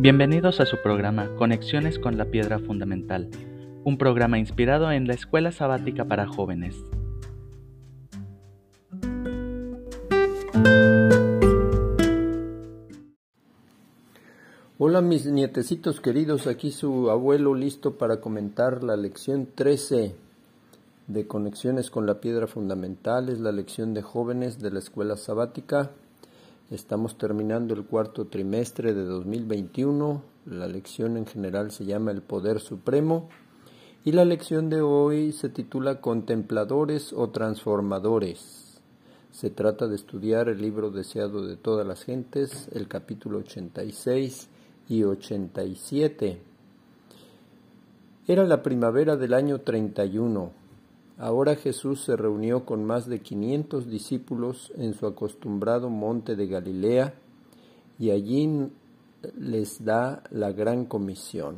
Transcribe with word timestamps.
Bienvenidos 0.00 0.60
a 0.60 0.64
su 0.64 0.76
programa 0.80 1.28
Conexiones 1.34 1.98
con 1.98 2.16
la 2.16 2.26
Piedra 2.26 2.60
Fundamental, 2.60 3.28
un 3.82 3.98
programa 3.98 4.38
inspirado 4.38 4.92
en 4.92 5.08
la 5.08 5.14
Escuela 5.14 5.50
Sabática 5.50 6.04
para 6.04 6.28
Jóvenes. 6.28 6.76
Hola 14.78 15.00
mis 15.00 15.26
nietecitos 15.26 16.00
queridos, 16.00 16.46
aquí 16.46 16.70
su 16.70 17.10
abuelo 17.10 17.56
listo 17.56 17.98
para 17.98 18.20
comentar 18.20 18.84
la 18.84 18.96
lección 18.96 19.48
13 19.52 20.14
de 21.08 21.26
Conexiones 21.26 21.90
con 21.90 22.06
la 22.06 22.20
Piedra 22.20 22.46
Fundamental, 22.46 23.30
es 23.30 23.40
la 23.40 23.50
lección 23.50 23.94
de 23.94 24.02
jóvenes 24.02 24.60
de 24.60 24.70
la 24.70 24.78
Escuela 24.78 25.16
Sabática. 25.16 25.90
Estamos 26.70 27.16
terminando 27.16 27.72
el 27.72 27.86
cuarto 27.86 28.26
trimestre 28.26 28.92
de 28.92 29.02
2021. 29.02 30.22
La 30.44 30.68
lección 30.68 31.16
en 31.16 31.24
general 31.24 31.70
se 31.70 31.86
llama 31.86 32.10
El 32.10 32.20
Poder 32.20 32.60
Supremo 32.60 33.30
y 34.04 34.12
la 34.12 34.26
lección 34.26 34.68
de 34.68 34.82
hoy 34.82 35.32
se 35.32 35.48
titula 35.48 36.02
Contempladores 36.02 37.14
o 37.14 37.30
Transformadores. 37.30 38.82
Se 39.30 39.48
trata 39.48 39.86
de 39.86 39.96
estudiar 39.96 40.50
el 40.50 40.60
libro 40.60 40.90
deseado 40.90 41.46
de 41.46 41.56
todas 41.56 41.86
las 41.86 42.04
gentes, 42.04 42.68
el 42.74 42.86
capítulo 42.86 43.38
86 43.38 44.50
y 44.90 45.04
87. 45.04 46.38
Era 48.26 48.44
la 48.44 48.62
primavera 48.62 49.16
del 49.16 49.32
año 49.32 49.62
31 49.62 50.67
Ahora 51.18 51.56
Jesús 51.56 52.02
se 52.04 52.16
reunió 52.16 52.64
con 52.64 52.84
más 52.84 53.08
de 53.08 53.18
quinientos 53.20 53.90
discípulos 53.90 54.72
en 54.76 54.94
su 54.94 55.04
acostumbrado 55.04 55.90
monte 55.90 56.36
de 56.36 56.46
Galilea 56.46 57.14
y 57.98 58.10
allí 58.10 58.68
les 59.36 59.84
da 59.84 60.22
la 60.30 60.52
gran 60.52 60.84
comisión. 60.84 61.56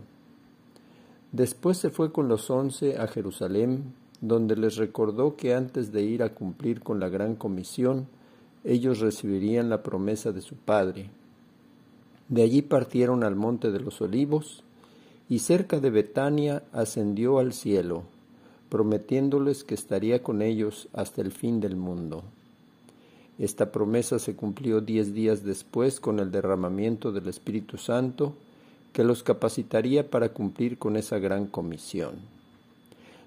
Después 1.33 1.77
se 1.77 1.91
fue 1.91 2.11
con 2.11 2.27
los 2.27 2.49
once 2.49 2.97
a 2.97 3.07
Jerusalén, 3.07 3.93
donde 4.23 4.57
les 4.57 4.77
recordó 4.77 5.37
que 5.37 5.55
antes 5.55 5.93
de 5.93 6.05
ir 6.05 6.23
a 6.23 6.33
cumplir 6.35 6.81
con 6.81 6.99
la 6.99 7.11
gran 7.11 7.37
comisión, 7.37 8.07
ellos 8.65 9.01
recibirían 9.01 9.69
la 9.69 9.83
promesa 9.83 10.33
de 10.33 10.41
su 10.41 10.57
Padre. 10.57 11.11
De 12.31 12.43
allí 12.43 12.63
partieron 12.63 13.25
al 13.25 13.37
monte 13.37 13.71
de 13.71 13.81
los 13.81 14.01
olivos, 14.01 14.65
y 15.29 15.41
cerca 15.41 15.81
de 15.81 15.91
Betania 15.91 16.63
ascendió 16.73 17.39
al 17.39 17.53
cielo 17.53 18.05
prometiéndoles 18.71 19.65
que 19.65 19.75
estaría 19.75 20.23
con 20.23 20.41
ellos 20.41 20.89
hasta 20.95 21.21
el 21.21 21.33
fin 21.33 21.61
del 21.61 21.77
mundo. 21.77 22.23
Esta 23.39 23.73
promesa 23.73 24.19
se 24.19 24.37
cumplió 24.37 24.81
diez 24.81 25.13
días 25.13 25.45
después 25.45 25.99
con 25.99 26.21
el 26.21 26.31
derramamiento 26.31 27.11
del 27.11 27.29
Espíritu 27.29 27.79
Santo, 27.79 28.35
que 28.93 29.05
los 29.05 29.23
capacitaría 29.23 30.09
para 30.09 30.31
cumplir 30.31 30.79
con 30.79 30.97
esa 30.97 31.19
gran 31.19 31.47
comisión. 31.47 32.15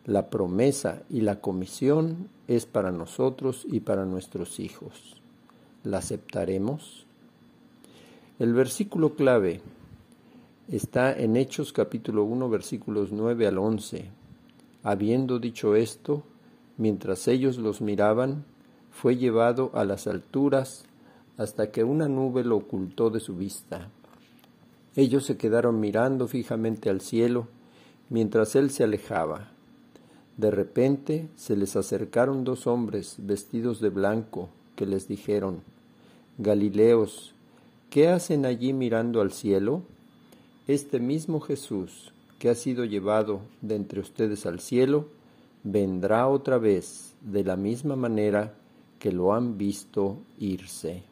La 0.06 0.30
promesa 0.30 1.04
y 1.10 1.22
la 1.22 1.40
comisión 1.40 2.30
es 2.48 2.66
para 2.66 2.92
nosotros 2.92 3.66
y 3.70 3.82
para 3.82 4.06
nuestros 4.06 4.60
hijos. 4.60 5.22
¿La 5.84 6.00
aceptaremos? 6.00 7.06
El 8.40 8.54
versículo 8.54 9.16
clave 9.16 9.62
está 10.70 11.18
en 11.18 11.36
Hechos 11.36 11.74
capítulo 11.74 12.24
1 12.24 12.50
versículos 12.50 13.12
9 13.12 13.48
al 13.48 13.58
11 13.58 14.23
Habiendo 14.84 15.40
dicho 15.40 15.76
esto, 15.76 16.24
mientras 16.78 17.30
ellos 17.30 17.58
los 17.58 17.80
miraban, 17.80 18.44
fue 18.92 19.16
llevado 19.16 19.72
a 19.74 19.86
las 19.86 20.08
alturas 20.08 20.86
hasta 21.38 21.72
que 21.72 21.86
una 21.86 22.10
nube 22.10 22.44
lo 22.44 22.58
ocultó 22.58 23.10
de 23.10 23.22
su 23.22 23.36
vista. 23.36 23.88
Ellos 24.96 25.26
se 25.26 25.38
quedaron 25.38 25.80
mirando 25.80 26.28
fijamente 26.28 26.90
al 26.90 27.00
cielo 27.00 27.48
mientras 28.10 28.56
él 28.56 28.70
se 28.70 28.84
alejaba. 28.84 29.50
De 30.38 30.52
repente 30.52 31.30
se 31.36 31.56
les 31.56 31.76
acercaron 31.76 32.44
dos 32.44 32.68
hombres 32.68 33.16
vestidos 33.20 33.80
de 33.80 33.90
blanco 33.90 34.50
que 34.76 34.86
les 34.86 35.08
dijeron, 35.08 35.62
Galileos, 36.38 37.34
¿qué 37.90 38.10
hacen 38.10 38.46
allí 38.46 38.74
mirando 38.74 39.22
al 39.22 39.32
cielo? 39.32 39.84
Este 40.68 41.00
mismo 41.00 41.40
Jesús 41.40 42.14
que 42.44 42.50
ha 42.50 42.56
sido 42.56 42.84
llevado 42.84 43.40
de 43.62 43.78
entre 43.78 44.02
ustedes 44.02 44.46
al 44.46 44.60
cielo, 44.60 45.08
vendrá 45.64 46.28
otra 46.28 46.58
vez 46.58 47.14
de 47.22 47.42
la 47.46 47.56
misma 47.56 47.96
manera 47.96 48.54
que 49.00 49.14
lo 49.14 49.34
han 49.34 49.58
visto 49.58 50.18
irse. 50.40 51.04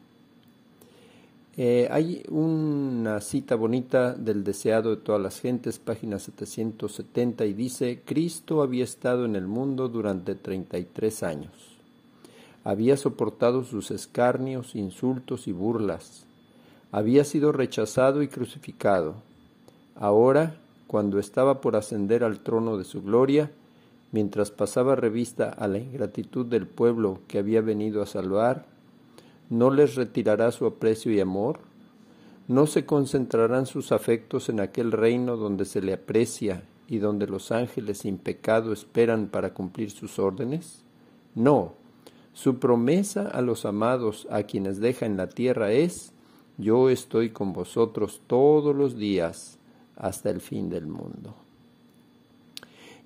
Eh, 1.56 1.88
hay 1.90 2.22
una 2.28 3.22
cita 3.22 3.54
bonita 3.54 4.12
del 4.12 4.44
deseado 4.44 4.90
de 4.90 4.96
todas 4.98 5.22
las 5.22 5.40
gentes, 5.40 5.78
página 5.78 6.18
770, 6.18 7.46
y 7.46 7.54
dice, 7.54 8.02
Cristo 8.04 8.60
había 8.60 8.84
estado 8.84 9.24
en 9.24 9.34
el 9.34 9.46
mundo 9.46 9.88
durante 9.88 10.34
33 10.34 11.22
años. 11.22 11.78
Había 12.62 12.98
soportado 12.98 13.64
sus 13.64 13.90
escarnios, 13.90 14.74
insultos 14.74 15.48
y 15.48 15.52
burlas. 15.52 16.26
Había 16.90 17.24
sido 17.24 17.52
rechazado 17.52 18.22
y 18.22 18.28
crucificado. 18.28 19.14
Ahora 19.94 20.58
cuando 20.92 21.18
estaba 21.18 21.62
por 21.62 21.74
ascender 21.74 22.22
al 22.22 22.40
trono 22.40 22.76
de 22.76 22.84
su 22.84 23.02
gloria, 23.02 23.50
mientras 24.10 24.50
pasaba 24.50 24.94
revista 24.94 25.48
a 25.48 25.66
la 25.66 25.78
ingratitud 25.78 26.44
del 26.44 26.66
pueblo 26.66 27.20
que 27.28 27.38
había 27.38 27.62
venido 27.62 28.02
a 28.02 28.06
salvar, 28.06 28.66
¿no 29.48 29.70
les 29.70 29.94
retirará 29.94 30.52
su 30.52 30.66
aprecio 30.66 31.10
y 31.10 31.18
amor? 31.18 31.60
¿No 32.46 32.66
se 32.66 32.84
concentrarán 32.84 33.64
sus 33.64 33.90
afectos 33.90 34.50
en 34.50 34.60
aquel 34.60 34.92
reino 34.92 35.38
donde 35.38 35.64
se 35.64 35.80
le 35.80 35.94
aprecia 35.94 36.62
y 36.86 36.98
donde 36.98 37.26
los 37.26 37.52
ángeles 37.52 38.00
sin 38.00 38.18
pecado 38.18 38.74
esperan 38.74 39.28
para 39.28 39.54
cumplir 39.54 39.90
sus 39.90 40.18
órdenes? 40.18 40.84
No, 41.34 41.72
su 42.34 42.58
promesa 42.58 43.28
a 43.28 43.40
los 43.40 43.64
amados 43.64 44.26
a 44.30 44.42
quienes 44.42 44.78
deja 44.78 45.06
en 45.06 45.16
la 45.16 45.30
tierra 45.30 45.72
es, 45.72 46.12
yo 46.58 46.90
estoy 46.90 47.30
con 47.30 47.54
vosotros 47.54 48.20
todos 48.26 48.76
los 48.76 48.98
días 48.98 49.58
hasta 49.96 50.30
el 50.30 50.40
fin 50.40 50.68
del 50.70 50.86
mundo. 50.86 51.34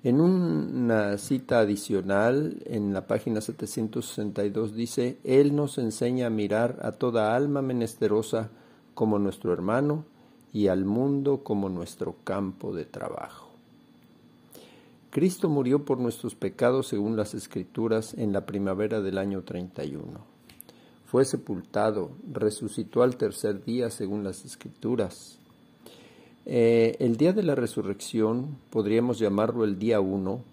En 0.03 0.21
una 0.21 1.17
cita 1.17 1.59
adicional, 1.59 2.61
en 2.65 2.93
la 2.93 3.07
página 3.07 3.41
762 3.41 4.75
dice, 4.75 5.17
Él 5.23 5.55
nos 5.55 5.77
enseña 5.79 6.27
a 6.27 6.29
mirar 6.29 6.79
a 6.81 6.91
toda 6.91 7.35
alma 7.35 7.61
menesterosa 7.61 8.49
como 8.93 9.19
nuestro 9.19 9.53
hermano 9.53 10.05
y 10.53 10.67
al 10.67 10.85
mundo 10.85 11.43
como 11.43 11.67
nuestro 11.69 12.15
campo 12.23 12.73
de 12.73 12.85
trabajo. 12.85 13.47
Cristo 15.09 15.49
murió 15.49 15.83
por 15.83 15.99
nuestros 15.99 16.35
pecados 16.35 16.87
según 16.87 17.15
las 17.15 17.33
Escrituras 17.33 18.13
en 18.13 18.33
la 18.33 18.45
primavera 18.45 19.01
del 19.01 19.17
año 19.17 19.41
31. 19.41 20.03
Fue 21.05 21.25
sepultado, 21.25 22.11
resucitó 22.31 23.01
al 23.01 23.17
tercer 23.17 23.63
día 23.63 23.89
según 23.89 24.23
las 24.23 24.45
Escrituras, 24.45 25.39
eh, 26.49 26.95
el 26.99 27.17
día 27.17 27.33
de 27.33 27.43
la 27.43 27.55
resurrección, 27.55 28.57
podríamos 28.69 29.19
llamarlo 29.19 29.65
el 29.65 29.77
día 29.77 29.99
uno, 29.99 30.43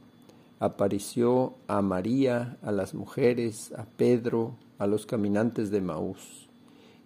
apareció 0.58 1.54
a 1.68 1.82
María, 1.82 2.56
a 2.62 2.72
las 2.72 2.94
mujeres, 2.94 3.72
a 3.78 3.84
Pedro, 3.84 4.56
a 4.80 4.88
los 4.88 5.06
caminantes 5.06 5.70
de 5.70 5.80
Maús, 5.80 6.48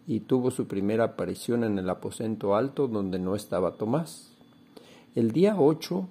y 0.07 0.21
tuvo 0.21 0.51
su 0.51 0.67
primera 0.67 1.05
aparición 1.05 1.65
en 1.65 1.79
el 1.79 1.91
aposento 1.91 2.57
alto 2.57 2.89
donde 2.89 3.19
no 3.19 3.37
estaba 3.37 3.73
Tomás. 3.73 4.31
El 5.15 5.33
día 5.33 5.61
ocho 5.61 6.09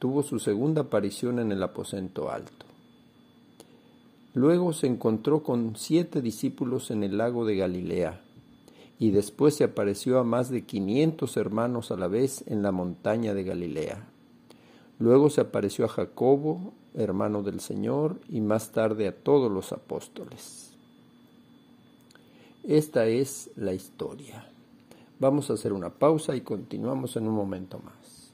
tuvo 0.00 0.24
su 0.24 0.40
segunda 0.40 0.80
aparición 0.80 1.38
en 1.38 1.52
el 1.52 1.62
aposento 1.62 2.32
alto. 2.32 2.66
Luego 4.34 4.72
se 4.72 4.88
encontró 4.88 5.44
con 5.44 5.76
siete 5.76 6.20
discípulos 6.20 6.90
en 6.90 7.04
el 7.04 7.16
lago 7.16 7.46
de 7.46 7.54
Galilea 7.54 8.21
y 9.02 9.10
después 9.10 9.56
se 9.56 9.64
apareció 9.64 10.20
a 10.20 10.22
más 10.22 10.48
de 10.48 10.62
quinientos 10.62 11.36
hermanos 11.36 11.90
a 11.90 11.96
la 11.96 12.06
vez 12.06 12.44
en 12.46 12.62
la 12.62 12.70
montaña 12.70 13.34
de 13.34 13.42
Galilea. 13.42 14.06
Luego 15.00 15.28
se 15.28 15.40
apareció 15.40 15.86
a 15.86 15.88
Jacobo, 15.88 16.72
hermano 16.94 17.42
del 17.42 17.58
Señor, 17.58 18.20
y 18.28 18.40
más 18.40 18.70
tarde 18.70 19.08
a 19.08 19.12
todos 19.16 19.50
los 19.50 19.72
apóstoles. 19.72 20.72
Esta 22.62 23.06
es 23.06 23.50
la 23.56 23.72
historia. 23.72 24.46
Vamos 25.18 25.50
a 25.50 25.54
hacer 25.54 25.72
una 25.72 25.90
pausa 25.90 26.36
y 26.36 26.42
continuamos 26.42 27.16
en 27.16 27.26
un 27.26 27.34
momento 27.34 27.80
más. 27.80 28.32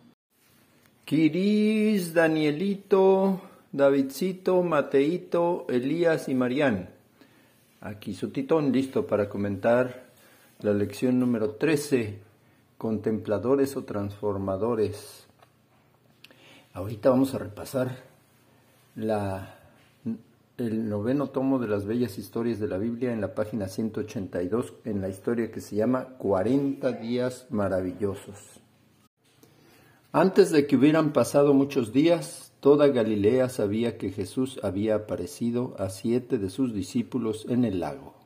Kiris, 1.06 2.12
Danielito, 2.12 3.40
Davidcito, 3.72 4.62
Mateito, 4.62 5.64
Elías 5.70 6.28
y 6.28 6.34
Marián. 6.34 6.90
Aquí 7.80 8.12
su 8.12 8.28
titón 8.28 8.70
listo 8.70 9.06
para 9.06 9.30
comentar 9.30 10.07
la 10.60 10.72
lección 10.72 11.20
número 11.20 11.50
13, 11.50 12.18
contempladores 12.76 13.76
o 13.76 13.84
transformadores. 13.84 15.26
Ahorita 16.72 17.10
vamos 17.10 17.34
a 17.34 17.38
repasar 17.38 17.96
la 18.96 19.54
el 20.58 20.88
noveno 20.88 21.28
tomo 21.28 21.60
de 21.60 21.68
las 21.68 21.86
bellas 21.86 22.18
historias 22.18 22.58
de 22.58 22.66
la 22.66 22.78
Biblia 22.78 23.12
en 23.12 23.20
la 23.20 23.32
página 23.32 23.68
182 23.68 24.74
en 24.84 25.00
la 25.00 25.08
historia 25.08 25.52
que 25.52 25.60
se 25.60 25.76
llama 25.76 26.16
40 26.18 26.92
días 26.92 27.46
maravillosos. 27.50 28.60
Antes 30.10 30.50
de 30.50 30.66
que 30.66 30.74
hubieran 30.74 31.12
pasado 31.12 31.54
muchos 31.54 31.92
días, 31.92 32.52
toda 32.58 32.88
Galilea 32.88 33.48
sabía 33.48 33.98
que 33.98 34.10
Jesús 34.10 34.58
había 34.64 34.96
aparecido 34.96 35.76
a 35.78 35.90
siete 35.90 36.38
de 36.38 36.50
sus 36.50 36.74
discípulos 36.74 37.46
en 37.48 37.64
el 37.64 37.78
lago. 37.78 38.17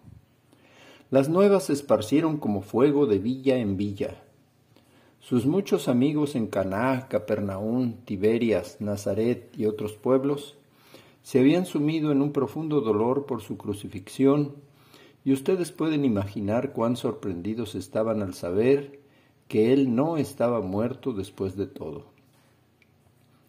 Las 1.12 1.28
nuevas 1.28 1.64
se 1.64 1.74
esparcieron 1.74 2.38
como 2.38 2.62
fuego 2.62 3.04
de 3.04 3.18
villa 3.18 3.58
en 3.58 3.76
villa. 3.76 4.22
Sus 5.20 5.44
muchos 5.44 5.86
amigos 5.86 6.34
en 6.36 6.46
Caná, 6.46 7.06
Capernaum, 7.10 7.96
Tiberias, 8.06 8.78
Nazaret 8.80 9.52
y 9.58 9.66
otros 9.66 9.92
pueblos 9.92 10.56
se 11.22 11.40
habían 11.40 11.66
sumido 11.66 12.12
en 12.12 12.22
un 12.22 12.32
profundo 12.32 12.80
dolor 12.80 13.26
por 13.26 13.42
su 13.42 13.58
crucifixión, 13.58 14.54
y 15.22 15.34
ustedes 15.34 15.70
pueden 15.70 16.06
imaginar 16.06 16.72
cuán 16.72 16.96
sorprendidos 16.96 17.74
estaban 17.74 18.22
al 18.22 18.32
saber 18.32 18.98
que 19.48 19.74
él 19.74 19.94
no 19.94 20.16
estaba 20.16 20.62
muerto 20.62 21.12
después 21.12 21.56
de 21.56 21.66
todo. 21.66 22.06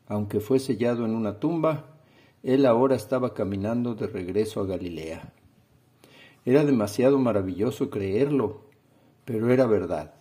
Aunque 0.09 0.41
fue 0.41 0.59
sellado 0.59 1.05
en 1.05 1.15
una 1.15 1.39
tumba, 1.39 1.85
él 2.43 2.65
ahora 2.65 2.97
estaba 2.97 3.33
caminando 3.33 3.95
de 3.95 4.07
regreso 4.07 4.59
a 4.59 4.65
Galilea. 4.65 5.32
Era 6.45 6.65
demasiado 6.65 7.17
maravilloso 7.17 7.89
creerlo, 7.89 8.61
pero 9.25 9.51
era 9.51 9.65
verdad. 9.65 10.13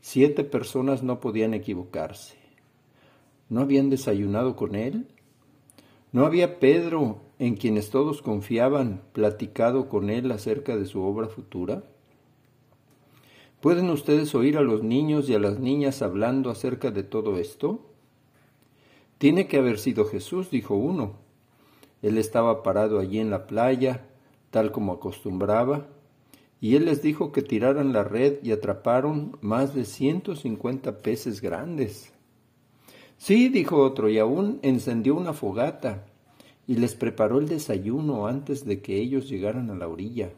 Siete 0.00 0.42
personas 0.42 1.02
no 1.02 1.20
podían 1.20 1.54
equivocarse. 1.54 2.36
¿No 3.48 3.60
habían 3.60 3.88
desayunado 3.88 4.56
con 4.56 4.74
él? 4.74 5.06
¿No 6.12 6.26
había 6.26 6.58
Pedro, 6.58 7.20
en 7.38 7.54
quienes 7.54 7.90
todos 7.90 8.22
confiaban, 8.22 9.02
platicado 9.12 9.88
con 9.88 10.10
él 10.10 10.30
acerca 10.32 10.76
de 10.76 10.86
su 10.86 11.02
obra 11.02 11.28
futura? 11.28 11.84
¿Pueden 13.60 13.90
ustedes 13.90 14.34
oír 14.34 14.56
a 14.56 14.62
los 14.62 14.82
niños 14.82 15.28
y 15.28 15.34
a 15.34 15.38
las 15.38 15.58
niñas 15.58 16.02
hablando 16.02 16.50
acerca 16.50 16.90
de 16.90 17.02
todo 17.02 17.38
esto? 17.38 17.80
Tiene 19.18 19.48
que 19.48 19.58
haber 19.58 19.78
sido 19.78 20.04
Jesús, 20.04 20.50
dijo 20.50 20.74
uno. 20.74 21.16
Él 22.02 22.18
estaba 22.18 22.62
parado 22.62 23.00
allí 23.00 23.18
en 23.18 23.30
la 23.30 23.46
playa, 23.46 24.07
tal 24.50 24.72
como 24.72 24.92
acostumbraba, 24.92 25.86
y 26.60 26.74
él 26.74 26.86
les 26.86 27.02
dijo 27.02 27.30
que 27.30 27.42
tiraran 27.42 27.92
la 27.92 28.04
red 28.04 28.42
y 28.42 28.50
atraparon 28.50 29.36
más 29.40 29.74
de 29.74 29.84
ciento 29.84 30.34
cincuenta 30.34 30.98
peces 30.98 31.40
grandes. 31.40 32.12
Sí, 33.16 33.48
dijo 33.48 33.82
otro, 33.82 34.08
y 34.08 34.18
aún 34.18 34.58
encendió 34.62 35.14
una 35.14 35.32
fogata 35.32 36.06
y 36.66 36.74
les 36.74 36.94
preparó 36.94 37.38
el 37.38 37.48
desayuno 37.48 38.26
antes 38.26 38.64
de 38.64 38.80
que 38.80 38.96
ellos 38.96 39.28
llegaran 39.28 39.70
a 39.70 39.74
la 39.74 39.88
orilla. 39.88 40.32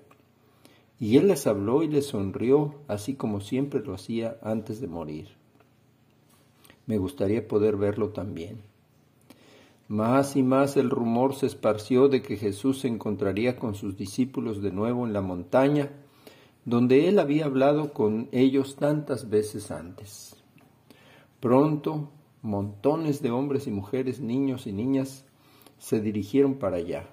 Y 0.99 1.17
él 1.17 1.29
les 1.29 1.47
habló 1.47 1.83
y 1.83 1.89
les 1.89 2.07
sonrió, 2.07 2.75
así 2.87 3.15
como 3.15 3.41
siempre 3.41 3.81
lo 3.81 3.95
hacía 3.95 4.39
antes 4.43 4.81
de 4.81 4.87
morir. 4.87 5.29
Me 6.87 6.99
gustaría 6.99 7.47
poder 7.49 7.77
verlo 7.77 8.11
también. 8.11 8.70
Más 9.91 10.37
y 10.37 10.45
más 10.45 10.77
el 10.77 10.89
rumor 10.89 11.35
se 11.35 11.47
esparció 11.47 12.07
de 12.07 12.23
que 12.23 12.37
Jesús 12.37 12.79
se 12.79 12.87
encontraría 12.87 13.57
con 13.57 13.75
sus 13.75 13.97
discípulos 13.97 14.63
de 14.63 14.71
nuevo 14.71 15.05
en 15.05 15.13
la 15.13 15.21
montaña, 15.21 15.91
donde 16.65 17.09
él 17.09 17.19
había 17.19 17.47
hablado 17.47 17.93
con 17.93 18.29
ellos 18.31 18.77
tantas 18.77 19.29
veces 19.29 19.73
antes. 19.73 20.37
Pronto 21.41 22.09
montones 22.41 23.21
de 23.21 23.33
hombres 23.33 23.67
y 23.67 23.73
mujeres, 23.73 24.21
niños 24.21 24.69
y 24.69 24.73
niñas, 24.73 25.25
se 25.79 26.01
dirigieron 26.01 26.55
para 26.55 26.77
allá, 26.77 27.11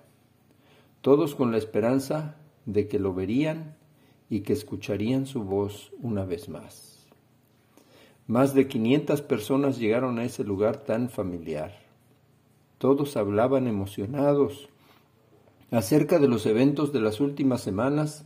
todos 1.01 1.33
con 1.33 1.51
la 1.51 1.57
esperanza 1.57 2.35
de 2.67 2.87
que 2.87 2.99
lo 2.99 3.11
verían 3.11 3.75
y 4.29 4.41
que 4.41 4.53
escucharían 4.53 5.25
su 5.25 5.41
voz 5.41 5.91
una 5.99 6.25
vez 6.25 6.47
más. 6.47 7.07
Más 8.27 8.53
de 8.53 8.67
quinientas 8.67 9.23
personas 9.23 9.79
llegaron 9.79 10.19
a 10.19 10.25
ese 10.25 10.43
lugar 10.43 10.83
tan 10.83 11.09
familiar. 11.09 11.86
Todos 12.77 13.17
hablaban 13.17 13.67
emocionados 13.67 14.69
acerca 15.71 16.19
de 16.19 16.27
los 16.27 16.45
eventos 16.45 16.93
de 16.93 17.01
las 17.01 17.19
últimas 17.19 17.61
semanas 17.61 18.25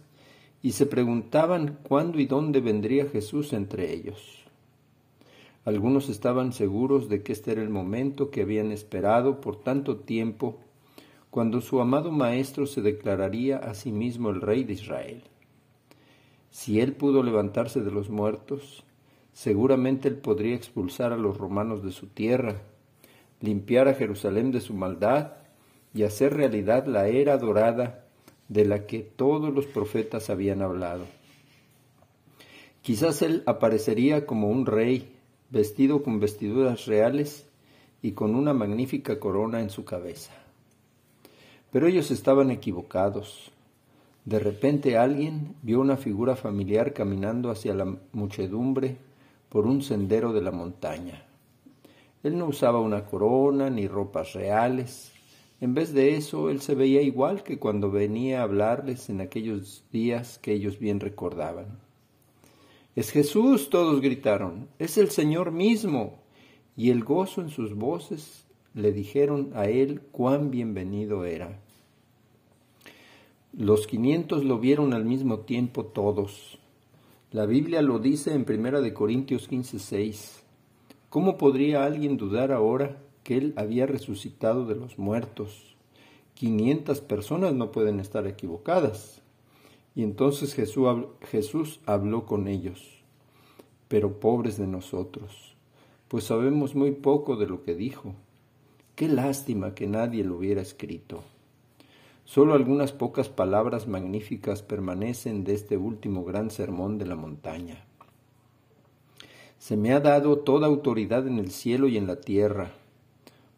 y 0.61 0.73
se 0.73 0.85
preguntaban 0.85 1.79
cuándo 1.83 2.19
y 2.19 2.25
dónde 2.25 2.59
vendría 2.59 3.07
Jesús 3.07 3.53
entre 3.53 3.93
ellos. 3.93 4.45
Algunos 5.63 6.09
estaban 6.09 6.53
seguros 6.53 7.07
de 7.07 7.23
que 7.23 7.33
este 7.33 7.51
era 7.51 7.61
el 7.61 7.69
momento 7.69 8.29
que 8.29 8.41
habían 8.41 8.71
esperado 8.71 9.41
por 9.41 9.57
tanto 9.57 9.97
tiempo, 9.97 10.59
cuando 11.29 11.61
su 11.61 11.79
amado 11.79 12.11
Maestro 12.11 12.65
se 12.65 12.81
declararía 12.81 13.57
a 13.57 13.73
sí 13.73 13.91
mismo 13.91 14.31
el 14.31 14.41
Rey 14.41 14.63
de 14.63 14.73
Israel. 14.73 15.23
Si 16.49 16.81
él 16.81 16.93
pudo 16.93 17.23
levantarse 17.23 17.81
de 17.81 17.91
los 17.91 18.09
muertos, 18.09 18.83
seguramente 19.31 20.09
él 20.09 20.17
podría 20.17 20.55
expulsar 20.55 21.13
a 21.13 21.17
los 21.17 21.37
romanos 21.37 21.83
de 21.83 21.91
su 21.91 22.07
tierra, 22.07 22.61
limpiar 23.41 23.87
a 23.87 23.95
Jerusalén 23.95 24.51
de 24.51 24.61
su 24.61 24.73
maldad 24.73 25.33
y 25.93 26.03
hacer 26.03 26.33
realidad 26.33 26.85
la 26.85 27.07
era 27.07 27.37
dorada 27.37 28.05
de 28.47 28.65
la 28.65 28.85
que 28.85 28.99
todos 28.99 29.53
los 29.53 29.65
profetas 29.65 30.29
habían 30.29 30.61
hablado. 30.61 31.05
Quizás 32.81 33.21
él 33.21 33.43
aparecería 33.45 34.25
como 34.25 34.49
un 34.49 34.65
rey 34.65 35.15
vestido 35.49 36.01
con 36.01 36.19
vestiduras 36.19 36.85
reales 36.85 37.47
y 38.01 38.13
con 38.13 38.35
una 38.35 38.53
magnífica 38.53 39.19
corona 39.19 39.61
en 39.61 39.69
su 39.69 39.85
cabeza. 39.85 40.33
Pero 41.71 41.87
ellos 41.87 42.11
estaban 42.11 42.51
equivocados. 42.51 43.51
De 44.25 44.39
repente 44.39 44.97
alguien 44.97 45.55
vio 45.61 45.79
una 45.79 45.97
figura 45.97 46.35
familiar 46.35 46.93
caminando 46.93 47.51
hacia 47.51 47.73
la 47.73 47.97
muchedumbre 48.11 48.97
por 49.49 49.65
un 49.65 49.81
sendero 49.81 50.33
de 50.33 50.41
la 50.41 50.51
montaña. 50.51 51.25
Él 52.23 52.37
no 52.37 52.45
usaba 52.45 52.79
una 52.79 53.05
corona 53.05 53.69
ni 53.69 53.87
ropas 53.87 54.33
reales. 54.33 55.11
En 55.59 55.73
vez 55.73 55.93
de 55.93 56.15
eso, 56.15 56.49
él 56.49 56.61
se 56.61 56.75
veía 56.75 57.01
igual 57.01 57.43
que 57.43 57.59
cuando 57.59 57.91
venía 57.91 58.39
a 58.39 58.43
hablarles 58.43 59.09
en 59.09 59.21
aquellos 59.21 59.83
días 59.91 60.39
que 60.39 60.53
ellos 60.53 60.79
bien 60.79 60.99
recordaban. 60.99 61.79
Es 62.95 63.11
Jesús, 63.11 63.69
todos 63.69 64.01
gritaron, 64.01 64.67
es 64.77 64.97
el 64.97 65.09
Señor 65.09 65.51
mismo. 65.51 66.19
Y 66.75 66.89
el 66.89 67.03
gozo 67.03 67.41
en 67.41 67.49
sus 67.49 67.75
voces 67.75 68.45
le 68.73 68.91
dijeron 68.91 69.51
a 69.55 69.65
él 69.65 70.01
cuán 70.11 70.51
bienvenido 70.51 71.25
era. 71.25 71.59
Los 73.53 73.85
quinientos 73.85 74.45
lo 74.45 74.59
vieron 74.59 74.93
al 74.93 75.05
mismo 75.05 75.39
tiempo 75.39 75.85
todos. 75.85 76.57
La 77.31 77.45
Biblia 77.45 77.81
lo 77.81 77.99
dice 77.99 78.33
en 78.33 78.45
Primera 78.45 78.81
de 78.81 78.93
Corintios 78.93 79.49
15:6. 79.49 80.40
¿Cómo 81.11 81.37
podría 81.37 81.83
alguien 81.83 82.15
dudar 82.15 82.53
ahora 82.53 82.97
que 83.25 83.35
él 83.35 83.53
había 83.57 83.85
resucitado 83.85 84.65
de 84.65 84.75
los 84.75 84.97
muertos? 84.97 85.75
Quinientas 86.35 87.01
personas 87.01 87.53
no 87.53 87.73
pueden 87.73 87.99
estar 87.99 88.25
equivocadas. 88.27 89.21
Y 89.93 90.03
entonces 90.03 90.53
Jesús, 90.53 91.81
habló 91.85 92.25
con 92.25 92.47
ellos, 92.47 93.03
pero 93.89 94.21
pobres 94.21 94.57
de 94.57 94.67
nosotros, 94.67 95.57
pues 96.07 96.23
sabemos 96.23 96.75
muy 96.75 96.91
poco 96.91 97.35
de 97.35 97.47
lo 97.47 97.61
que 97.65 97.75
dijo. 97.75 98.15
Qué 98.95 99.09
lástima 99.09 99.75
que 99.75 99.87
nadie 99.87 100.23
lo 100.23 100.37
hubiera 100.37 100.61
escrito. 100.61 101.25
Solo 102.23 102.53
algunas 102.53 102.93
pocas 102.93 103.27
palabras 103.27 103.85
magníficas 103.85 104.61
permanecen 104.61 105.43
de 105.43 105.55
este 105.55 105.75
último 105.75 106.23
gran 106.23 106.51
sermón 106.51 106.97
de 106.97 107.05
la 107.05 107.17
montaña. 107.17 107.83
Se 109.61 109.77
me 109.77 109.93
ha 109.93 109.99
dado 109.99 110.39
toda 110.39 110.65
autoridad 110.65 111.27
en 111.27 111.37
el 111.37 111.51
cielo 111.51 111.87
y 111.87 111.95
en 111.95 112.07
la 112.07 112.19
tierra. 112.19 112.71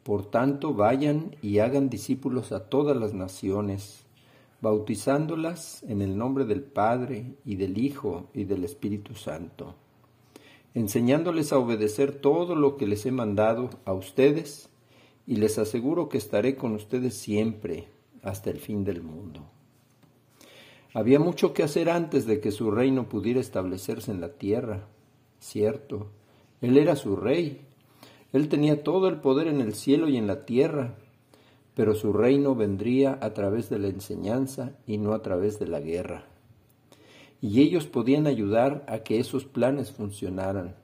Por 0.04 0.26
tanto, 0.26 0.74
vayan 0.74 1.38
y 1.42 1.60
hagan 1.60 1.90
discípulos 1.90 2.52
a 2.52 2.66
todas 2.66 2.98
las 2.98 3.14
naciones 3.14 4.04
bautizándolas 4.60 5.82
en 5.84 6.02
el 6.02 6.18
nombre 6.18 6.44
del 6.44 6.62
Padre 6.62 7.36
y 7.46 7.56
del 7.56 7.78
Hijo 7.78 8.28
y 8.34 8.44
del 8.44 8.66
Espíritu 8.66 9.16
Santo, 9.16 9.76
enseñándoles 10.74 11.54
a 11.54 11.58
obedecer 11.58 12.12
todo 12.12 12.54
lo 12.54 12.76
que 12.76 12.86
les 12.86 13.06
he 13.06 13.12
mandado 13.12 13.70
a 13.86 13.94
ustedes, 13.94 14.68
y 15.26 15.38
les 15.38 15.58
aseguro 15.58 16.10
que 16.10 16.18
estaré 16.18 16.58
con 16.58 16.74
ustedes 16.74 17.14
siempre 17.14 17.88
hasta 18.24 18.50
el 18.50 18.60
fin 18.60 18.84
del 18.84 19.02
mundo. 19.02 19.40
Había 20.94 21.20
mucho 21.20 21.54
que 21.54 21.64
hacer 21.64 21.90
antes 21.90 22.26
de 22.26 22.42
que 22.42 22.52
su 22.52 22.72
reino 22.72 23.08
pudiera 23.08 23.40
establecerse 23.40 24.12
en 24.12 24.20
la 24.20 24.34
tierra. 24.34 24.90
Cierto, 25.44 26.08
Él 26.62 26.78
era 26.78 26.96
su 26.96 27.18
rey. 27.18 27.68
Él 28.32 28.48
tenía 28.48 28.82
todo 28.82 29.10
el 29.10 29.20
poder 29.20 29.48
en 29.48 29.60
el 29.60 29.76
cielo 29.76 30.08
y 30.08 30.16
en 30.16 30.26
la 30.26 30.46
tierra, 30.46 30.96
pero 31.76 31.96
su 31.96 32.14
reino 32.14 32.56
vendría 32.56 33.20
a 33.22 33.34
través 33.34 33.70
de 33.70 33.78
la 33.78 33.90
enseñanza 33.90 34.72
y 34.88 34.98
no 34.98 35.12
a 35.12 35.22
través 35.22 35.60
de 35.60 35.68
la 35.68 35.82
guerra. 35.82 36.24
Y 37.42 37.60
ellos 37.60 37.88
podían 37.88 38.26
ayudar 38.26 38.86
a 38.88 39.00
que 39.00 39.20
esos 39.20 39.44
planes 39.44 39.92
funcionaran. 39.92 40.76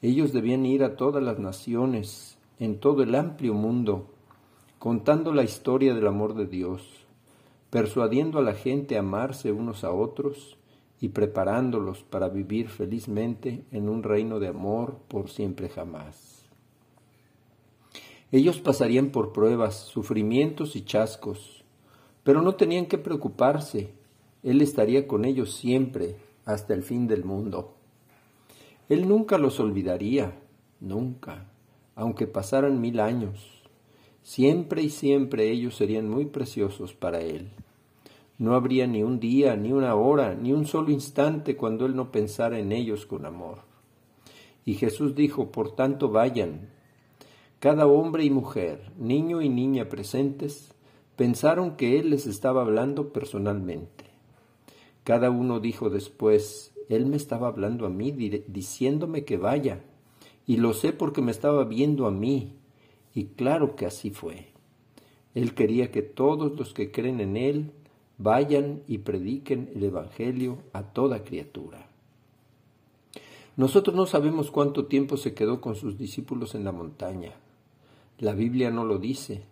Ellos 0.00 0.32
debían 0.32 0.64
ir 0.64 0.82
a 0.82 0.96
todas 0.96 1.22
las 1.22 1.38
naciones, 1.38 2.38
en 2.58 2.80
todo 2.80 3.02
el 3.02 3.14
amplio 3.14 3.52
mundo, 3.52 4.06
contando 4.78 5.34
la 5.34 5.44
historia 5.44 5.94
del 5.94 6.06
amor 6.06 6.34
de 6.34 6.46
Dios, 6.46 7.06
persuadiendo 7.68 8.38
a 8.38 8.42
la 8.42 8.54
gente 8.54 8.96
a 8.96 9.00
amarse 9.00 9.52
unos 9.52 9.84
a 9.84 9.92
otros 9.92 10.56
y 11.00 11.08
preparándolos 11.08 12.02
para 12.02 12.28
vivir 12.28 12.68
felizmente 12.68 13.64
en 13.70 13.88
un 13.88 14.02
reino 14.02 14.38
de 14.38 14.48
amor 14.48 14.98
por 15.08 15.30
siempre 15.30 15.68
jamás. 15.68 16.44
Ellos 18.32 18.60
pasarían 18.60 19.10
por 19.10 19.32
pruebas, 19.32 19.76
sufrimientos 19.76 20.76
y 20.76 20.84
chascos, 20.84 21.64
pero 22.22 22.42
no 22.42 22.54
tenían 22.54 22.86
que 22.86 22.98
preocuparse, 22.98 23.92
Él 24.42 24.60
estaría 24.60 25.08
con 25.08 25.24
ellos 25.24 25.54
siempre, 25.54 26.16
hasta 26.44 26.74
el 26.74 26.82
fin 26.82 27.06
del 27.06 27.24
mundo. 27.24 27.74
Él 28.88 29.08
nunca 29.08 29.38
los 29.38 29.58
olvidaría, 29.60 30.38
nunca, 30.80 31.46
aunque 31.94 32.26
pasaran 32.26 32.80
mil 32.80 33.00
años. 33.00 33.62
Siempre 34.22 34.82
y 34.82 34.90
siempre 34.90 35.50
ellos 35.50 35.76
serían 35.76 36.08
muy 36.08 36.26
preciosos 36.26 36.92
para 36.92 37.20
Él. 37.20 37.50
No 38.40 38.54
habría 38.54 38.86
ni 38.86 39.02
un 39.02 39.20
día, 39.20 39.54
ni 39.54 39.70
una 39.70 39.94
hora, 39.94 40.34
ni 40.34 40.54
un 40.54 40.64
solo 40.64 40.90
instante 40.90 41.58
cuando 41.58 41.84
Él 41.84 41.94
no 41.94 42.10
pensara 42.10 42.58
en 42.58 42.72
ellos 42.72 43.04
con 43.04 43.26
amor. 43.26 43.58
Y 44.64 44.76
Jesús 44.76 45.14
dijo, 45.14 45.52
por 45.52 45.76
tanto 45.76 46.08
vayan. 46.08 46.70
Cada 47.58 47.86
hombre 47.86 48.24
y 48.24 48.30
mujer, 48.30 48.92
niño 48.98 49.42
y 49.42 49.50
niña 49.50 49.90
presentes, 49.90 50.72
pensaron 51.16 51.76
que 51.76 51.98
Él 51.98 52.08
les 52.08 52.26
estaba 52.26 52.62
hablando 52.62 53.12
personalmente. 53.12 54.06
Cada 55.04 55.28
uno 55.28 55.60
dijo 55.60 55.90
después, 55.90 56.72
Él 56.88 57.04
me 57.04 57.18
estaba 57.18 57.48
hablando 57.48 57.84
a 57.84 57.90
mí, 57.90 58.10
diciéndome 58.10 59.26
que 59.26 59.36
vaya, 59.36 59.84
y 60.46 60.56
lo 60.56 60.72
sé 60.72 60.94
porque 60.94 61.20
me 61.20 61.30
estaba 61.30 61.64
viendo 61.64 62.06
a 62.06 62.10
mí, 62.10 62.54
y 63.12 63.26
claro 63.26 63.76
que 63.76 63.84
así 63.84 64.10
fue. 64.10 64.46
Él 65.34 65.52
quería 65.52 65.90
que 65.90 66.00
todos 66.00 66.58
los 66.58 66.72
que 66.72 66.90
creen 66.90 67.20
en 67.20 67.36
Él 67.36 67.72
vayan 68.22 68.82
y 68.86 68.98
prediquen 68.98 69.70
el 69.74 69.82
Evangelio 69.82 70.58
a 70.74 70.82
toda 70.82 71.24
criatura. 71.24 71.88
Nosotros 73.56 73.96
no 73.96 74.04
sabemos 74.04 74.50
cuánto 74.50 74.86
tiempo 74.86 75.16
se 75.16 75.32
quedó 75.32 75.62
con 75.62 75.74
sus 75.74 75.96
discípulos 75.96 76.54
en 76.54 76.64
la 76.64 76.72
montaña. 76.72 77.32
La 78.18 78.34
Biblia 78.34 78.70
no 78.70 78.84
lo 78.84 78.98
dice, 78.98 79.42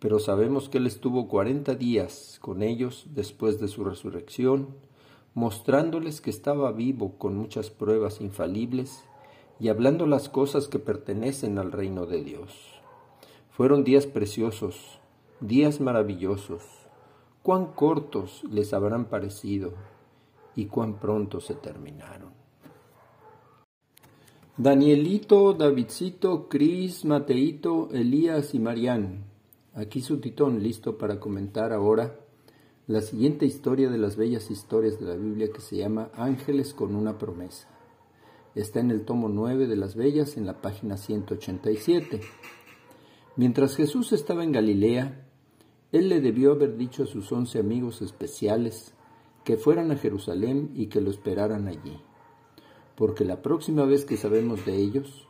pero 0.00 0.18
sabemos 0.18 0.68
que 0.68 0.78
Él 0.78 0.88
estuvo 0.88 1.28
cuarenta 1.28 1.76
días 1.76 2.38
con 2.40 2.64
ellos 2.64 3.06
después 3.14 3.60
de 3.60 3.68
su 3.68 3.84
resurrección, 3.84 4.68
mostrándoles 5.34 6.20
que 6.20 6.30
estaba 6.30 6.72
vivo 6.72 7.12
con 7.18 7.36
muchas 7.36 7.70
pruebas 7.70 8.20
infalibles 8.20 9.04
y 9.60 9.68
hablando 9.68 10.06
las 10.06 10.28
cosas 10.28 10.66
que 10.66 10.80
pertenecen 10.80 11.58
al 11.58 11.70
reino 11.70 12.06
de 12.06 12.24
Dios. 12.24 12.50
Fueron 13.50 13.84
días 13.84 14.06
preciosos, 14.06 14.98
días 15.40 15.80
maravillosos, 15.80 16.77
cuán 17.48 17.72
cortos 17.72 18.44
les 18.50 18.74
habrán 18.74 19.06
parecido 19.06 19.72
y 20.54 20.66
cuán 20.66 21.00
pronto 21.00 21.40
se 21.40 21.54
terminaron. 21.54 22.34
Danielito, 24.58 25.54
Davidcito, 25.54 26.46
Cris, 26.50 27.06
Mateito, 27.06 27.88
Elías 27.90 28.52
y 28.52 28.58
Marián. 28.58 29.24
Aquí 29.72 30.02
su 30.02 30.20
titón 30.20 30.62
listo 30.62 30.98
para 30.98 31.18
comentar 31.18 31.72
ahora 31.72 32.20
la 32.86 33.00
siguiente 33.00 33.46
historia 33.46 33.88
de 33.88 33.96
las 33.96 34.16
bellas 34.16 34.50
historias 34.50 35.00
de 35.00 35.06
la 35.06 35.14
Biblia 35.16 35.48
que 35.50 35.62
se 35.62 35.78
llama 35.78 36.10
Ángeles 36.12 36.74
con 36.74 36.94
una 36.94 37.16
promesa. 37.16 37.66
Está 38.54 38.80
en 38.80 38.90
el 38.90 39.06
tomo 39.06 39.30
9 39.30 39.66
de 39.66 39.76
las 39.76 39.94
Bellas 39.94 40.36
en 40.36 40.44
la 40.44 40.60
página 40.60 40.98
187. 40.98 42.20
Mientras 43.36 43.74
Jesús 43.74 44.12
estaba 44.12 44.44
en 44.44 44.52
Galilea, 44.52 45.27
él 45.92 46.08
le 46.08 46.20
debió 46.20 46.52
haber 46.52 46.76
dicho 46.76 47.04
a 47.04 47.06
sus 47.06 47.30
once 47.32 47.58
amigos 47.58 48.02
especiales 48.02 48.94
que 49.44 49.56
fueran 49.56 49.90
a 49.90 49.96
Jerusalén 49.96 50.70
y 50.74 50.86
que 50.86 51.00
lo 51.00 51.10
esperaran 51.10 51.68
allí, 51.68 51.98
porque 52.94 53.24
la 53.24 53.40
próxima 53.42 53.84
vez 53.84 54.04
que 54.04 54.16
sabemos 54.16 54.66
de 54.66 54.76
ellos, 54.76 55.26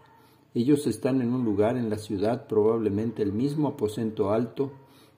ellos 0.54 0.86
están 0.86 1.20
en 1.20 1.32
un 1.32 1.44
lugar 1.44 1.76
en 1.76 1.90
la 1.90 1.98
ciudad, 1.98 2.46
probablemente 2.48 3.22
el 3.22 3.32
mismo 3.32 3.68
aposento 3.68 4.30
alto, 4.30 4.72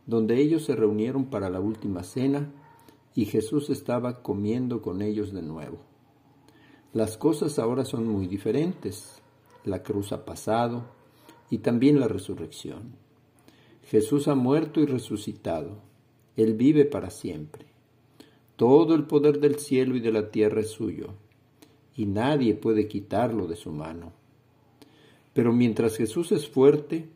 donde 0.06 0.40
ellos 0.40 0.64
se 0.64 0.76
reunieron 0.76 1.26
para 1.26 1.48
la 1.48 1.60
última 1.60 2.02
cena, 2.02 2.52
y 3.14 3.24
Jesús 3.24 3.70
estaba 3.70 4.22
comiendo 4.22 4.82
con 4.82 5.02
ellos 5.02 5.32
de 5.32 5.42
nuevo. 5.42 5.78
Las 6.92 7.16
cosas 7.16 7.58
ahora 7.58 7.84
son 7.84 8.06
muy 8.06 8.26
diferentes. 8.26 9.22
La 9.64 9.82
cruz 9.82 10.12
ha 10.12 10.24
pasado 10.24 10.86
y 11.48 11.58
también 11.58 12.00
la 12.00 12.08
resurrección. 12.08 12.96
Jesús 13.90 14.28
ha 14.28 14.36
muerto 14.36 14.78
y 14.80 14.86
resucitado. 14.86 15.82
Él 16.36 16.54
vive 16.54 16.84
para 16.84 17.10
siempre. 17.10 17.66
Todo 18.54 18.94
el 18.94 19.02
poder 19.02 19.40
del 19.40 19.56
cielo 19.56 19.96
y 19.96 20.00
de 20.00 20.12
la 20.12 20.30
tierra 20.30 20.60
es 20.60 20.70
suyo, 20.70 21.14
y 21.96 22.06
nadie 22.06 22.54
puede 22.54 22.86
quitarlo 22.86 23.48
de 23.48 23.56
su 23.56 23.72
mano. 23.72 24.12
Pero 25.32 25.52
mientras 25.52 25.96
Jesús 25.96 26.30
es 26.30 26.48
fuerte, 26.48 27.08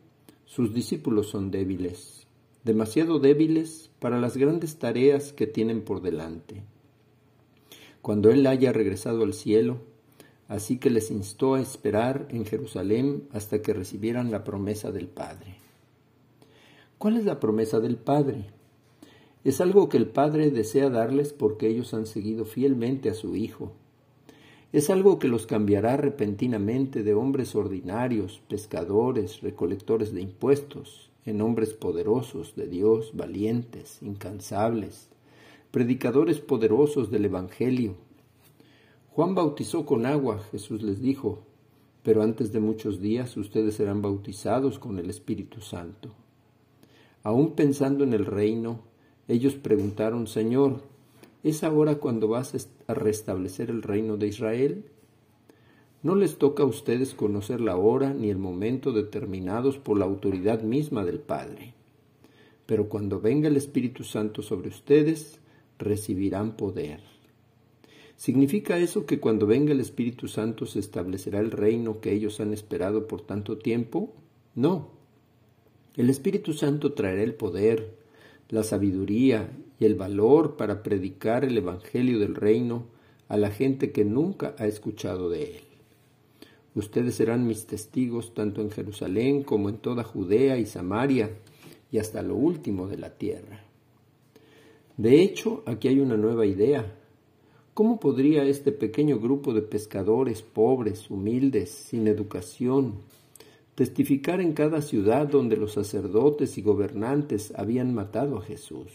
sus 0.43 0.73
discípulos 0.73 1.27
son 1.29 1.49
débiles, 1.49 2.27
demasiado 2.65 3.19
débiles 3.19 3.89
para 3.99 4.19
las 4.19 4.35
grandes 4.35 4.77
tareas 4.77 5.31
que 5.31 5.47
tienen 5.47 5.81
por 5.81 6.01
delante. 6.01 6.61
Cuando 8.01 8.31
Él 8.31 8.45
haya 8.47 8.73
regresado 8.73 9.23
al 9.23 9.33
cielo, 9.33 9.77
así 10.49 10.77
que 10.77 10.89
les 10.89 11.09
instó 11.09 11.53
a 11.53 11.61
esperar 11.61 12.27
en 12.31 12.43
Jerusalén 12.45 13.29
hasta 13.31 13.61
que 13.61 13.73
recibieran 13.73 14.29
la 14.29 14.43
promesa 14.43 14.91
del 14.91 15.07
Padre. 15.07 15.63
¿Cuál 16.97 17.17
es 17.17 17.25
la 17.25 17.41
promesa 17.41 17.81
del 17.81 17.97
Padre? 17.97 18.45
Es 19.43 19.59
algo 19.59 19.89
que 19.89 19.97
el 19.97 20.07
Padre 20.07 20.49
desea 20.49 20.89
darles 20.89 21.33
porque 21.33 21.67
ellos 21.67 21.93
han 21.93 22.05
seguido 22.05 22.45
fielmente 22.45 23.09
a 23.09 23.13
su 23.13 23.35
Hijo. 23.35 23.73
Es 24.71 24.89
algo 24.89 25.19
que 25.19 25.27
los 25.27 25.45
cambiará 25.45 25.97
repentinamente 25.97 27.03
de 27.03 27.13
hombres 27.13 27.53
ordinarios, 27.53 28.41
pescadores, 28.47 29.41
recolectores 29.41 30.13
de 30.13 30.21
impuestos, 30.21 31.11
en 31.25 31.41
hombres 31.41 31.73
poderosos 31.73 32.55
de 32.55 32.67
Dios, 32.67 33.11
valientes, 33.13 34.01
incansables, 34.01 35.09
predicadores 35.71 36.39
poderosos 36.39 37.11
del 37.11 37.25
Evangelio. 37.25 37.95
Juan 39.09 39.35
bautizó 39.35 39.85
con 39.85 40.05
agua, 40.05 40.39
Jesús 40.49 40.81
les 40.81 41.01
dijo, 41.01 41.43
pero 42.03 42.23
antes 42.23 42.53
de 42.53 42.61
muchos 42.61 43.01
días 43.01 43.35
ustedes 43.35 43.75
serán 43.75 44.01
bautizados 44.01 44.79
con 44.79 44.97
el 44.97 45.09
Espíritu 45.09 45.59
Santo. 45.59 46.15
Aún 47.25 47.53
pensando 47.53 48.03
en 48.03 48.13
el 48.13 48.23
reino, 48.23 48.81
ellos 49.27 49.55
preguntaron, 49.55 50.27
Señor, 50.27 50.83
¿es 51.43 51.63
ahora 51.63 51.95
cuando 51.95 52.27
vas 52.27 52.69
a 52.85 52.93
restablecer 52.93 53.71
el 53.71 53.81
reino 53.81 54.15
de 54.15 54.27
Israel? 54.27 54.85
No 56.03 56.13
les 56.13 56.37
toca 56.37 56.61
a 56.61 56.67
ustedes 56.67 57.15
conocer 57.15 57.61
la 57.61 57.77
hora 57.77 58.13
ni 58.13 58.29
el 58.29 58.37
momento 58.37 58.91
determinados 58.91 59.79
por 59.79 59.97
la 59.97 60.05
autoridad 60.05 60.61
misma 60.61 61.03
del 61.03 61.17
Padre. 61.17 61.73
Pero 62.67 62.89
cuando 62.89 63.19
venga 63.19 63.47
el 63.47 63.57
Espíritu 63.57 64.03
Santo 64.03 64.43
sobre 64.43 64.69
ustedes, 64.69 65.39
recibirán 65.79 66.55
poder. 66.55 66.99
¿Significa 68.17 68.77
eso 68.77 69.07
que 69.07 69.19
cuando 69.19 69.47
venga 69.47 69.71
el 69.71 69.79
Espíritu 69.79 70.27
Santo 70.27 70.67
se 70.67 70.77
establecerá 70.77 71.39
el 71.39 71.49
reino 71.49 72.01
que 72.01 72.13
ellos 72.13 72.39
han 72.39 72.53
esperado 72.53 73.07
por 73.07 73.21
tanto 73.21 73.57
tiempo? 73.57 74.13
No. 74.53 74.94
El 75.95 76.09
Espíritu 76.09 76.53
Santo 76.53 76.93
traerá 76.93 77.23
el 77.23 77.35
poder, 77.35 77.95
la 78.49 78.63
sabiduría 78.63 79.49
y 79.79 79.85
el 79.85 79.95
valor 79.95 80.57
para 80.57 80.83
predicar 80.83 81.45
el 81.45 81.57
Evangelio 81.57 82.19
del 82.19 82.35
reino 82.35 82.85
a 83.27 83.37
la 83.37 83.49
gente 83.49 83.91
que 83.91 84.03
nunca 84.03 84.55
ha 84.59 84.67
escuchado 84.67 85.29
de 85.29 85.43
él. 85.43 85.63
Ustedes 86.75 87.15
serán 87.15 87.47
mis 87.47 87.65
testigos 87.65 88.33
tanto 88.33 88.61
en 88.61 88.69
Jerusalén 88.69 89.43
como 89.43 89.69
en 89.69 89.77
toda 89.77 90.03
Judea 90.03 90.57
y 90.57 90.65
Samaria 90.65 91.31
y 91.89 91.97
hasta 91.97 92.21
lo 92.21 92.35
último 92.35 92.87
de 92.87 92.97
la 92.97 93.11
tierra. 93.11 93.63
De 94.97 95.21
hecho, 95.21 95.63
aquí 95.65 95.87
hay 95.87 95.99
una 95.99 96.17
nueva 96.17 96.45
idea. 96.45 96.93
¿Cómo 97.73 97.99
podría 97.99 98.43
este 98.43 98.73
pequeño 98.73 99.19
grupo 99.19 99.53
de 99.53 99.61
pescadores 99.61 100.41
pobres, 100.41 101.09
humildes, 101.09 101.69
sin 101.69 102.07
educación, 102.07 102.95
testificar 103.75 104.39
en 104.39 104.53
cada 104.53 104.81
ciudad 104.81 105.27
donde 105.27 105.57
los 105.57 105.73
sacerdotes 105.73 106.57
y 106.57 106.61
gobernantes 106.61 107.53
habían 107.57 107.93
matado 107.93 108.37
a 108.37 108.41
Jesús. 108.41 108.87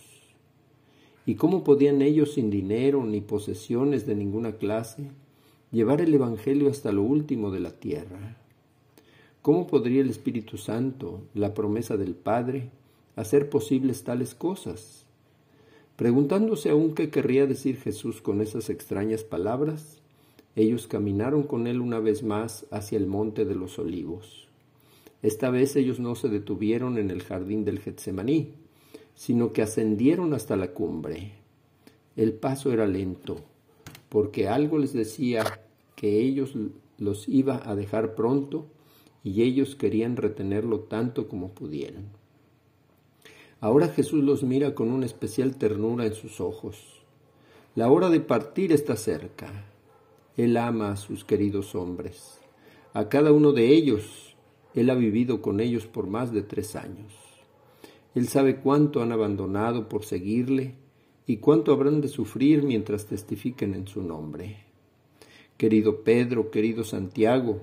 ¿Y 1.26 1.34
cómo 1.34 1.62
podían 1.64 2.00
ellos 2.00 2.32
sin 2.32 2.50
dinero 2.50 3.04
ni 3.04 3.20
posesiones 3.20 4.06
de 4.06 4.14
ninguna 4.14 4.52
clase 4.52 5.10
llevar 5.70 6.00
el 6.00 6.14
Evangelio 6.14 6.70
hasta 6.70 6.92
lo 6.92 7.02
último 7.02 7.50
de 7.50 7.60
la 7.60 7.72
tierra? 7.72 8.38
¿Cómo 9.42 9.66
podría 9.66 10.00
el 10.00 10.08
Espíritu 10.08 10.56
Santo, 10.56 11.20
la 11.34 11.52
promesa 11.52 11.98
del 11.98 12.14
Padre, 12.14 12.70
hacer 13.16 13.50
posibles 13.50 14.02
tales 14.02 14.34
cosas? 14.34 15.04
Preguntándose 15.96 16.70
aún 16.70 16.94
qué 16.94 17.10
querría 17.10 17.46
decir 17.46 17.76
Jesús 17.76 18.22
con 18.22 18.40
esas 18.40 18.70
extrañas 18.70 19.24
palabras, 19.24 20.00
ellos 20.56 20.86
caminaron 20.86 21.42
con 21.42 21.66
él 21.66 21.82
una 21.82 22.00
vez 22.00 22.22
más 22.22 22.64
hacia 22.70 22.96
el 22.96 23.06
monte 23.06 23.44
de 23.44 23.54
los 23.54 23.78
olivos. 23.78 24.49
Esta 25.22 25.50
vez 25.50 25.76
ellos 25.76 26.00
no 26.00 26.14
se 26.14 26.28
detuvieron 26.28 26.98
en 26.98 27.10
el 27.10 27.22
jardín 27.22 27.64
del 27.64 27.80
Getsemaní, 27.80 28.54
sino 29.14 29.52
que 29.52 29.62
ascendieron 29.62 30.32
hasta 30.32 30.56
la 30.56 30.72
cumbre. 30.72 31.32
El 32.16 32.32
paso 32.32 32.72
era 32.72 32.86
lento, 32.86 33.36
porque 34.08 34.48
algo 34.48 34.78
les 34.78 34.92
decía 34.92 35.60
que 35.94 36.20
ellos 36.20 36.54
los 36.98 37.28
iba 37.28 37.60
a 37.64 37.74
dejar 37.74 38.14
pronto 38.14 38.66
y 39.22 39.42
ellos 39.42 39.76
querían 39.76 40.16
retenerlo 40.16 40.80
tanto 40.80 41.28
como 41.28 41.50
pudieran. 41.50 42.08
Ahora 43.60 43.88
Jesús 43.88 44.24
los 44.24 44.42
mira 44.42 44.74
con 44.74 44.90
una 44.90 45.04
especial 45.04 45.56
ternura 45.56 46.06
en 46.06 46.14
sus 46.14 46.40
ojos. 46.40 47.02
La 47.74 47.90
hora 47.90 48.08
de 48.08 48.20
partir 48.20 48.72
está 48.72 48.96
cerca. 48.96 49.66
Él 50.36 50.56
ama 50.56 50.92
a 50.92 50.96
sus 50.96 51.24
queridos 51.24 51.74
hombres. 51.74 52.38
A 52.94 53.08
cada 53.10 53.32
uno 53.32 53.52
de 53.52 53.68
ellos, 53.68 54.29
Él 54.74 54.90
ha 54.90 54.94
vivido 54.94 55.42
con 55.42 55.60
ellos 55.60 55.86
por 55.86 56.06
más 56.06 56.32
de 56.32 56.42
tres 56.42 56.76
años. 56.76 57.12
Él 58.14 58.28
sabe 58.28 58.60
cuánto 58.60 59.02
han 59.02 59.12
abandonado 59.12 59.88
por 59.88 60.04
seguirle 60.04 60.74
y 61.26 61.36
cuánto 61.36 61.72
habrán 61.72 62.00
de 62.00 62.08
sufrir 62.08 62.62
mientras 62.62 63.06
testifiquen 63.06 63.74
en 63.74 63.86
su 63.86 64.02
nombre. 64.02 64.64
Querido 65.56 66.02
Pedro, 66.02 66.50
querido 66.50 66.84
Santiago, 66.84 67.62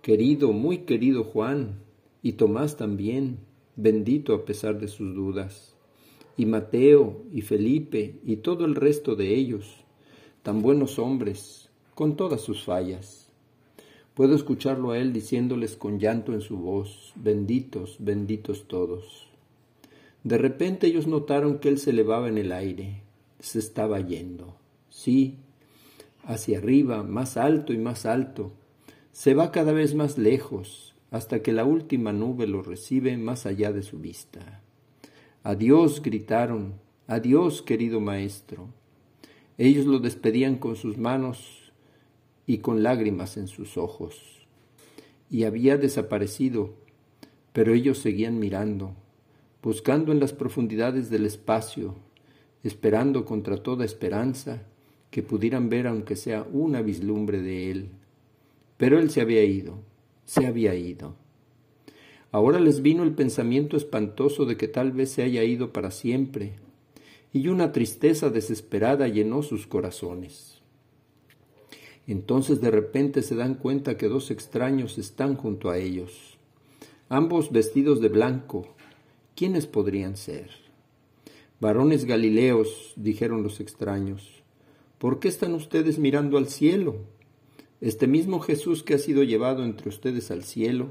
querido, 0.00 0.52
muy 0.52 0.78
querido 0.78 1.24
Juan, 1.24 1.80
y 2.22 2.32
Tomás 2.32 2.76
también, 2.76 3.38
bendito 3.76 4.34
a 4.34 4.44
pesar 4.44 4.78
de 4.78 4.88
sus 4.88 5.14
dudas, 5.14 5.76
y 6.36 6.46
Mateo, 6.46 7.22
y 7.32 7.42
Felipe, 7.42 8.20
y 8.24 8.36
todo 8.36 8.64
el 8.64 8.74
resto 8.74 9.16
de 9.16 9.34
ellos, 9.34 9.84
tan 10.42 10.62
buenos 10.62 10.98
hombres, 10.98 11.68
con 11.94 12.16
todas 12.16 12.40
sus 12.40 12.64
fallas. 12.64 13.25
Puedo 14.16 14.34
escucharlo 14.34 14.92
a 14.92 14.98
él 14.98 15.12
diciéndoles 15.12 15.76
con 15.76 15.98
llanto 15.98 16.32
en 16.32 16.40
su 16.40 16.56
voz, 16.56 17.12
benditos, 17.16 17.96
benditos 17.98 18.66
todos. 18.66 19.28
De 20.24 20.38
repente 20.38 20.86
ellos 20.86 21.06
notaron 21.06 21.58
que 21.58 21.68
él 21.68 21.76
se 21.76 21.90
elevaba 21.90 22.26
en 22.28 22.38
el 22.38 22.50
aire, 22.50 23.02
se 23.40 23.58
estaba 23.58 24.00
yendo. 24.00 24.56
Sí, 24.88 25.36
hacia 26.24 26.56
arriba, 26.56 27.02
más 27.02 27.36
alto 27.36 27.74
y 27.74 27.76
más 27.76 28.06
alto. 28.06 28.52
Se 29.12 29.34
va 29.34 29.52
cada 29.52 29.72
vez 29.72 29.94
más 29.94 30.16
lejos, 30.16 30.94
hasta 31.10 31.42
que 31.42 31.52
la 31.52 31.66
última 31.66 32.14
nube 32.14 32.46
lo 32.46 32.62
recibe 32.62 33.18
más 33.18 33.44
allá 33.44 33.70
de 33.70 33.82
su 33.82 33.98
vista. 33.98 34.62
Adiós, 35.42 36.00
gritaron, 36.00 36.76
adiós, 37.06 37.60
querido 37.60 38.00
maestro. 38.00 38.70
Ellos 39.58 39.84
lo 39.84 39.98
despedían 39.98 40.56
con 40.56 40.74
sus 40.74 40.96
manos 40.96 41.65
y 42.46 42.58
con 42.58 42.82
lágrimas 42.82 43.36
en 43.36 43.48
sus 43.48 43.76
ojos. 43.76 44.46
Y 45.30 45.44
había 45.44 45.76
desaparecido, 45.76 46.74
pero 47.52 47.74
ellos 47.74 47.98
seguían 47.98 48.38
mirando, 48.38 48.94
buscando 49.62 50.12
en 50.12 50.20
las 50.20 50.32
profundidades 50.32 51.10
del 51.10 51.26
espacio, 51.26 51.96
esperando 52.62 53.24
contra 53.24 53.62
toda 53.62 53.84
esperanza 53.84 54.62
que 55.10 55.22
pudieran 55.22 55.68
ver 55.68 55.86
aunque 55.86 56.16
sea 56.16 56.46
una 56.52 56.82
vislumbre 56.82 57.40
de 57.40 57.70
él. 57.70 57.88
Pero 58.76 58.98
él 58.98 59.10
se 59.10 59.20
había 59.20 59.44
ido, 59.44 59.78
se 60.24 60.46
había 60.46 60.74
ido. 60.74 61.14
Ahora 62.32 62.60
les 62.60 62.82
vino 62.82 63.02
el 63.02 63.14
pensamiento 63.14 63.76
espantoso 63.76 64.44
de 64.44 64.56
que 64.56 64.68
tal 64.68 64.92
vez 64.92 65.10
se 65.10 65.22
haya 65.22 65.42
ido 65.44 65.72
para 65.72 65.90
siempre, 65.90 66.54
y 67.32 67.48
una 67.48 67.72
tristeza 67.72 68.30
desesperada 68.30 69.08
llenó 69.08 69.42
sus 69.42 69.66
corazones. 69.66 70.55
Entonces 72.06 72.60
de 72.60 72.70
repente 72.70 73.22
se 73.22 73.34
dan 73.34 73.54
cuenta 73.54 73.96
que 73.96 74.08
dos 74.08 74.30
extraños 74.30 74.98
están 74.98 75.36
junto 75.36 75.70
a 75.70 75.78
ellos, 75.78 76.38
ambos 77.08 77.50
vestidos 77.50 78.00
de 78.00 78.08
blanco. 78.08 78.74
¿Quiénes 79.34 79.66
podrían 79.66 80.16
ser? 80.16 80.50
Varones 81.60 82.04
Galileos, 82.04 82.92
dijeron 82.96 83.42
los 83.42 83.60
extraños, 83.60 84.36
¿Por 84.98 85.20
qué 85.20 85.28
están 85.28 85.52
ustedes 85.52 85.98
mirando 85.98 86.38
al 86.38 86.48
cielo? 86.48 86.96
Este 87.82 88.06
mismo 88.06 88.40
Jesús 88.40 88.82
que 88.82 88.94
ha 88.94 88.98
sido 88.98 89.22
llevado 89.24 89.62
entre 89.62 89.90
ustedes 89.90 90.30
al 90.30 90.42
cielo, 90.42 90.88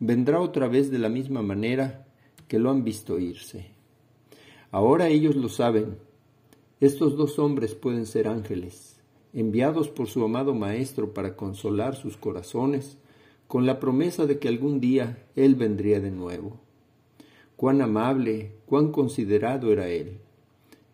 vendrá 0.00 0.40
otra 0.40 0.66
vez 0.66 0.90
de 0.90 0.98
la 0.98 1.08
misma 1.08 1.40
manera 1.42 2.08
que 2.48 2.58
lo 2.58 2.70
han 2.70 2.82
visto 2.82 3.20
irse. 3.20 3.66
Ahora 4.72 5.08
ellos 5.08 5.36
lo 5.36 5.48
saben. 5.48 5.98
Estos 6.80 7.16
dos 7.16 7.38
hombres 7.38 7.76
pueden 7.76 8.06
ser 8.06 8.26
ángeles, 8.26 8.97
enviados 9.40 9.88
por 9.88 10.08
su 10.08 10.24
amado 10.24 10.54
Maestro 10.54 11.14
para 11.14 11.36
consolar 11.36 11.96
sus 11.96 12.16
corazones, 12.16 12.98
con 13.46 13.66
la 13.66 13.80
promesa 13.80 14.26
de 14.26 14.38
que 14.38 14.48
algún 14.48 14.80
día 14.80 15.24
Él 15.36 15.54
vendría 15.54 16.00
de 16.00 16.10
nuevo. 16.10 16.58
Cuán 17.56 17.80
amable, 17.80 18.52
cuán 18.66 18.92
considerado 18.92 19.72
era 19.72 19.88
Él. 19.88 20.18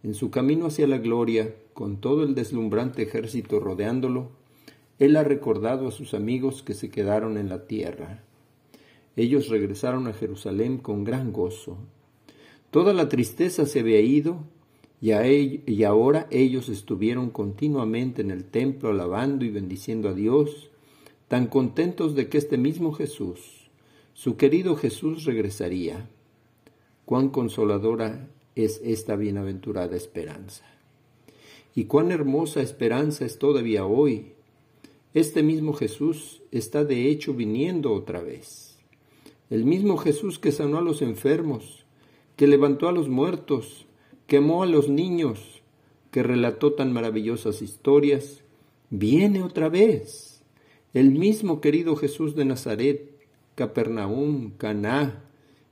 En 0.03 0.15
su 0.15 0.31
camino 0.31 0.67
hacia 0.67 0.87
la 0.87 0.99
gloria, 0.99 1.55
con 1.73 1.97
todo 1.97 2.23
el 2.23 2.35
deslumbrante 2.35 3.03
ejército 3.03 3.59
rodeándolo, 3.61 4.31
él 4.99 5.17
ha 5.17 5.25
recordado 5.25 5.89
a 5.89 5.91
sus 5.91 6.15
amigos 6.15 6.63
que 6.63 6.75
se 6.75 6.89
quedaron 6.89 7.37
en 7.37 7.49
la 7.49 7.67
tierra. 7.67 8.23
Ellos 9.17 9.49
regresaron 9.49 10.07
a 10.07 10.13
Jerusalén 10.13 10.79
con 10.79 11.05
gran 11.05 11.33
gozo. 11.33 11.79
Toda 12.71 12.93
la 12.93 13.09
tristeza 13.09 13.67
se 13.67 13.81
había 13.81 14.01
ido 14.01 14.45
y, 15.01 15.85
ahora 15.85 16.27
ellos 16.31 16.69
estuvieron 16.69 17.31
continuamente 17.31 18.23
en 18.23 18.31
el 18.31 18.45
templo 18.45 18.91
alabando 18.91 19.45
y 19.45 19.51
bendiciendo 19.51 20.09
a 20.09 20.15
Dios, 20.15 20.71
tan 21.29 21.47
contentos 21.47 22.15
de 22.15 22.29
que 22.29 22.39
este 22.39 22.57
mismo 22.57 22.93
Jesús, 22.93 23.71
su 24.15 24.37
querido 24.37 24.77
Jesús, 24.77 25.25
regresaría. 25.25 26.09
Cuán 27.05 27.29
consoladora 27.29 28.31
es 28.55 28.81
esta 28.83 29.17
bienaventurada 29.17 29.97
esperanza. 29.97 30.65
Y 31.75 31.85
cuán 31.85 32.13
hermosa 32.13 32.63
esperanza 32.63 33.27
es 33.27 33.39
todavía 33.39 33.85
hoy. 33.85 34.33
Este 35.13 35.43
mismo 35.43 35.75
Jesús 35.75 36.41
está 36.51 36.85
de 36.85 37.11
hecho 37.11 37.35
viniendo 37.35 37.93
otra 37.93 38.23
vez. 38.23 38.79
El 39.51 39.65
mismo 39.65 39.97
Jesús 39.99 40.39
que 40.39 40.53
sanó 40.53 40.79
a 40.79 40.83
los 40.83 41.03
enfermos, 41.03 41.85
que 42.37 42.47
levantó 42.47 42.89
a 42.89 42.93
los 42.93 43.09
muertos, 43.09 43.87
que 44.27 44.39
amó 44.39 44.63
a 44.63 44.67
los 44.67 44.89
niños, 44.89 45.63
que 46.11 46.23
relató 46.23 46.73
tan 46.75 46.93
maravillosas 46.93 47.63
historias, 47.63 48.43
viene 48.91 49.43
otra 49.43 49.69
vez. 49.69 50.43
El 50.93 51.11
mismo 51.11 51.61
querido 51.61 51.97
Jesús 51.97 52.37
de 52.37 52.45
Nazaret, 52.45 53.11
Capernaum, 53.55 54.53
Caná, 54.57 55.25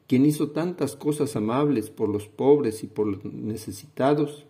quien 0.09 0.27
hizo 0.27 0.51
tantas 0.51 0.97
cosas 0.97 1.37
amables 1.37 1.91
por 1.91 2.09
los 2.09 2.29
pobres 2.29 2.83
y 2.83 2.87
por 2.87 3.07
los 3.07 3.25
necesitados, 3.25 4.47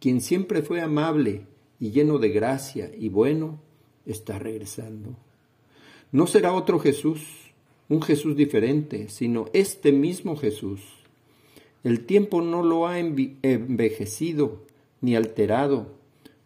quien 0.00 0.20
siempre 0.20 0.62
fue 0.62 0.80
amable 0.80 1.46
y 1.78 1.90
lleno 1.90 2.18
de 2.18 2.30
gracia 2.30 2.90
y 2.96 3.08
bueno, 3.08 3.60
está 4.06 4.38
regresando. 4.38 5.16
No 6.12 6.26
será 6.26 6.52
otro 6.52 6.78
Jesús, 6.78 7.20
un 7.88 8.02
Jesús 8.02 8.36
diferente, 8.36 9.08
sino 9.08 9.46
este 9.52 9.92
mismo 9.92 10.36
Jesús. 10.36 10.80
El 11.86 12.04
tiempo 12.04 12.42
no 12.42 12.64
lo 12.64 12.88
ha 12.88 12.98
envejecido 12.98 14.64
ni 15.00 15.14
alterado, 15.14 15.92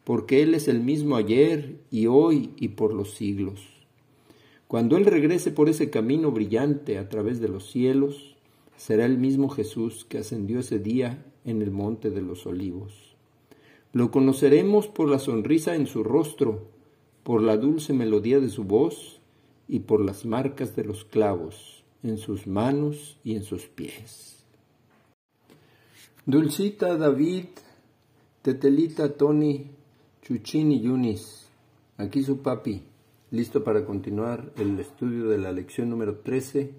porque 0.04 0.42
Él 0.42 0.54
es 0.54 0.68
el 0.68 0.80
mismo 0.80 1.16
ayer 1.16 1.80
y 1.90 2.08
hoy 2.08 2.50
y 2.56 2.68
por 2.68 2.92
los 2.92 3.14
siglos. 3.14 3.66
Cuando 4.68 4.98
Él 4.98 5.06
regrese 5.06 5.50
por 5.50 5.70
ese 5.70 5.88
camino 5.88 6.30
brillante 6.30 6.98
a 6.98 7.08
través 7.08 7.40
de 7.40 7.48
los 7.48 7.70
cielos, 7.70 8.36
será 8.76 9.06
el 9.06 9.16
mismo 9.16 9.48
Jesús 9.48 10.04
que 10.04 10.18
ascendió 10.18 10.60
ese 10.60 10.78
día 10.78 11.24
en 11.46 11.62
el 11.62 11.70
monte 11.70 12.10
de 12.10 12.20
los 12.20 12.44
olivos. 12.44 13.16
Lo 13.94 14.10
conoceremos 14.10 14.88
por 14.88 15.08
la 15.08 15.18
sonrisa 15.18 15.74
en 15.74 15.86
su 15.86 16.04
rostro, 16.04 16.68
por 17.22 17.40
la 17.40 17.56
dulce 17.56 17.94
melodía 17.94 18.40
de 18.40 18.50
su 18.50 18.64
voz 18.64 19.22
y 19.68 19.78
por 19.78 20.04
las 20.04 20.26
marcas 20.26 20.76
de 20.76 20.84
los 20.84 21.06
clavos 21.06 21.82
en 22.02 22.18
sus 22.18 22.46
manos 22.46 23.18
y 23.24 23.36
en 23.36 23.42
sus 23.42 23.68
pies. 23.68 24.39
Dulcita, 26.30 26.96
David, 26.96 27.46
Tetelita, 28.40 29.16
Tony, 29.16 29.68
Chuchín 30.22 30.70
y 30.70 30.80
Yunis. 30.80 31.48
Aquí 31.96 32.22
su 32.22 32.38
papi, 32.38 32.84
listo 33.32 33.64
para 33.64 33.84
continuar 33.84 34.52
el 34.56 34.78
estudio 34.78 35.28
de 35.28 35.38
la 35.38 35.50
lección 35.50 35.90
número 35.90 36.18
13 36.18 36.72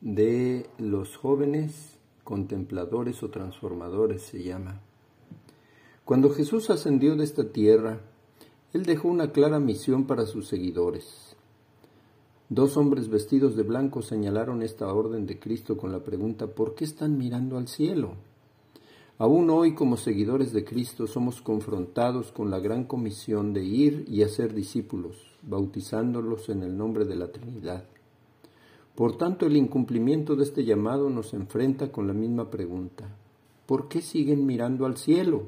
de 0.00 0.70
los 0.78 1.18
jóvenes 1.18 1.98
contempladores 2.24 3.22
o 3.22 3.28
transformadores 3.28 4.22
se 4.22 4.42
llama. 4.42 4.80
Cuando 6.06 6.30
Jesús 6.30 6.70
ascendió 6.70 7.14
de 7.14 7.24
esta 7.24 7.52
tierra, 7.52 8.00
Él 8.72 8.86
dejó 8.86 9.08
una 9.08 9.32
clara 9.32 9.60
misión 9.60 10.06
para 10.06 10.24
sus 10.24 10.48
seguidores. 10.48 11.36
Dos 12.48 12.78
hombres 12.78 13.10
vestidos 13.10 13.54
de 13.54 13.64
blanco 13.64 14.00
señalaron 14.00 14.62
esta 14.62 14.90
orden 14.90 15.26
de 15.26 15.38
Cristo 15.38 15.76
con 15.76 15.92
la 15.92 16.02
pregunta 16.02 16.46
¿por 16.46 16.74
qué 16.74 16.84
están 16.86 17.18
mirando 17.18 17.58
al 17.58 17.68
cielo? 17.68 18.14
Aún 19.20 19.50
hoy 19.50 19.74
como 19.74 19.96
seguidores 19.96 20.52
de 20.52 20.64
Cristo 20.64 21.08
somos 21.08 21.42
confrontados 21.42 22.30
con 22.30 22.52
la 22.52 22.60
gran 22.60 22.84
comisión 22.84 23.52
de 23.52 23.64
ir 23.64 24.04
y 24.08 24.22
hacer 24.22 24.54
discípulos, 24.54 25.16
bautizándolos 25.42 26.48
en 26.50 26.62
el 26.62 26.76
nombre 26.76 27.04
de 27.04 27.16
la 27.16 27.32
Trinidad. 27.32 27.84
Por 28.94 29.16
tanto, 29.16 29.46
el 29.46 29.56
incumplimiento 29.56 30.36
de 30.36 30.44
este 30.44 30.64
llamado 30.64 31.10
nos 31.10 31.34
enfrenta 31.34 31.90
con 31.90 32.06
la 32.06 32.12
misma 32.12 32.48
pregunta. 32.48 33.08
¿Por 33.66 33.88
qué 33.88 34.02
siguen 34.02 34.46
mirando 34.46 34.86
al 34.86 34.96
cielo? 34.96 35.46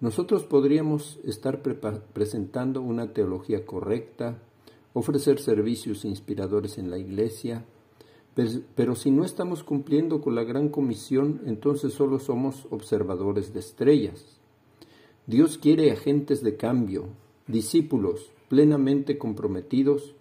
Nosotros 0.00 0.44
podríamos 0.44 1.20
estar 1.24 1.60
presentando 1.60 2.80
una 2.80 3.12
teología 3.12 3.66
correcta, 3.66 4.38
ofrecer 4.94 5.40
servicios 5.40 6.06
inspiradores 6.06 6.78
en 6.78 6.90
la 6.90 6.96
iglesia, 6.96 7.66
pero, 8.34 8.94
si 8.94 9.10
no 9.10 9.24
estamos 9.24 9.62
cumpliendo 9.62 10.22
con 10.22 10.34
la 10.34 10.44
gran 10.44 10.70
comisión, 10.70 11.42
entonces 11.44 11.92
solo 11.92 12.18
somos 12.18 12.66
observadores 12.70 13.52
de 13.52 13.60
estrellas. 13.60 14.38
Dios 15.26 15.58
quiere 15.58 15.92
agentes 15.92 16.42
de 16.42 16.56
cambio, 16.56 17.08
discípulos 17.46 18.30
plenamente 18.48 19.18
comprometidos, 19.18 20.14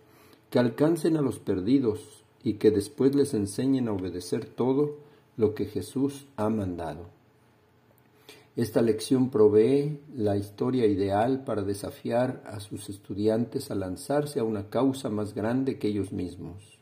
que 0.49 0.59
alcancen 0.59 1.15
a 1.15 1.21
los 1.21 1.39
perdidos 1.39 2.23
y 2.43 2.55
que 2.55 2.71
después 2.71 3.15
les 3.15 3.33
enseñen 3.33 3.87
a 3.87 3.93
obedecer 3.93 4.45
todo 4.45 4.97
lo 5.37 5.55
que 5.55 5.65
Jesús 5.65 6.27
ha 6.35 6.49
mandado. 6.49 7.07
Esta 8.57 8.81
lección 8.81 9.29
provee 9.29 9.99
la 10.13 10.35
historia 10.35 10.85
ideal 10.85 11.45
para 11.45 11.63
desafiar 11.63 12.43
a 12.45 12.59
sus 12.59 12.89
estudiantes 12.89 13.71
a 13.71 13.75
lanzarse 13.75 14.41
a 14.41 14.43
una 14.43 14.69
causa 14.69 15.09
más 15.09 15.33
grande 15.33 15.79
que 15.79 15.87
ellos 15.87 16.11
mismos. 16.11 16.80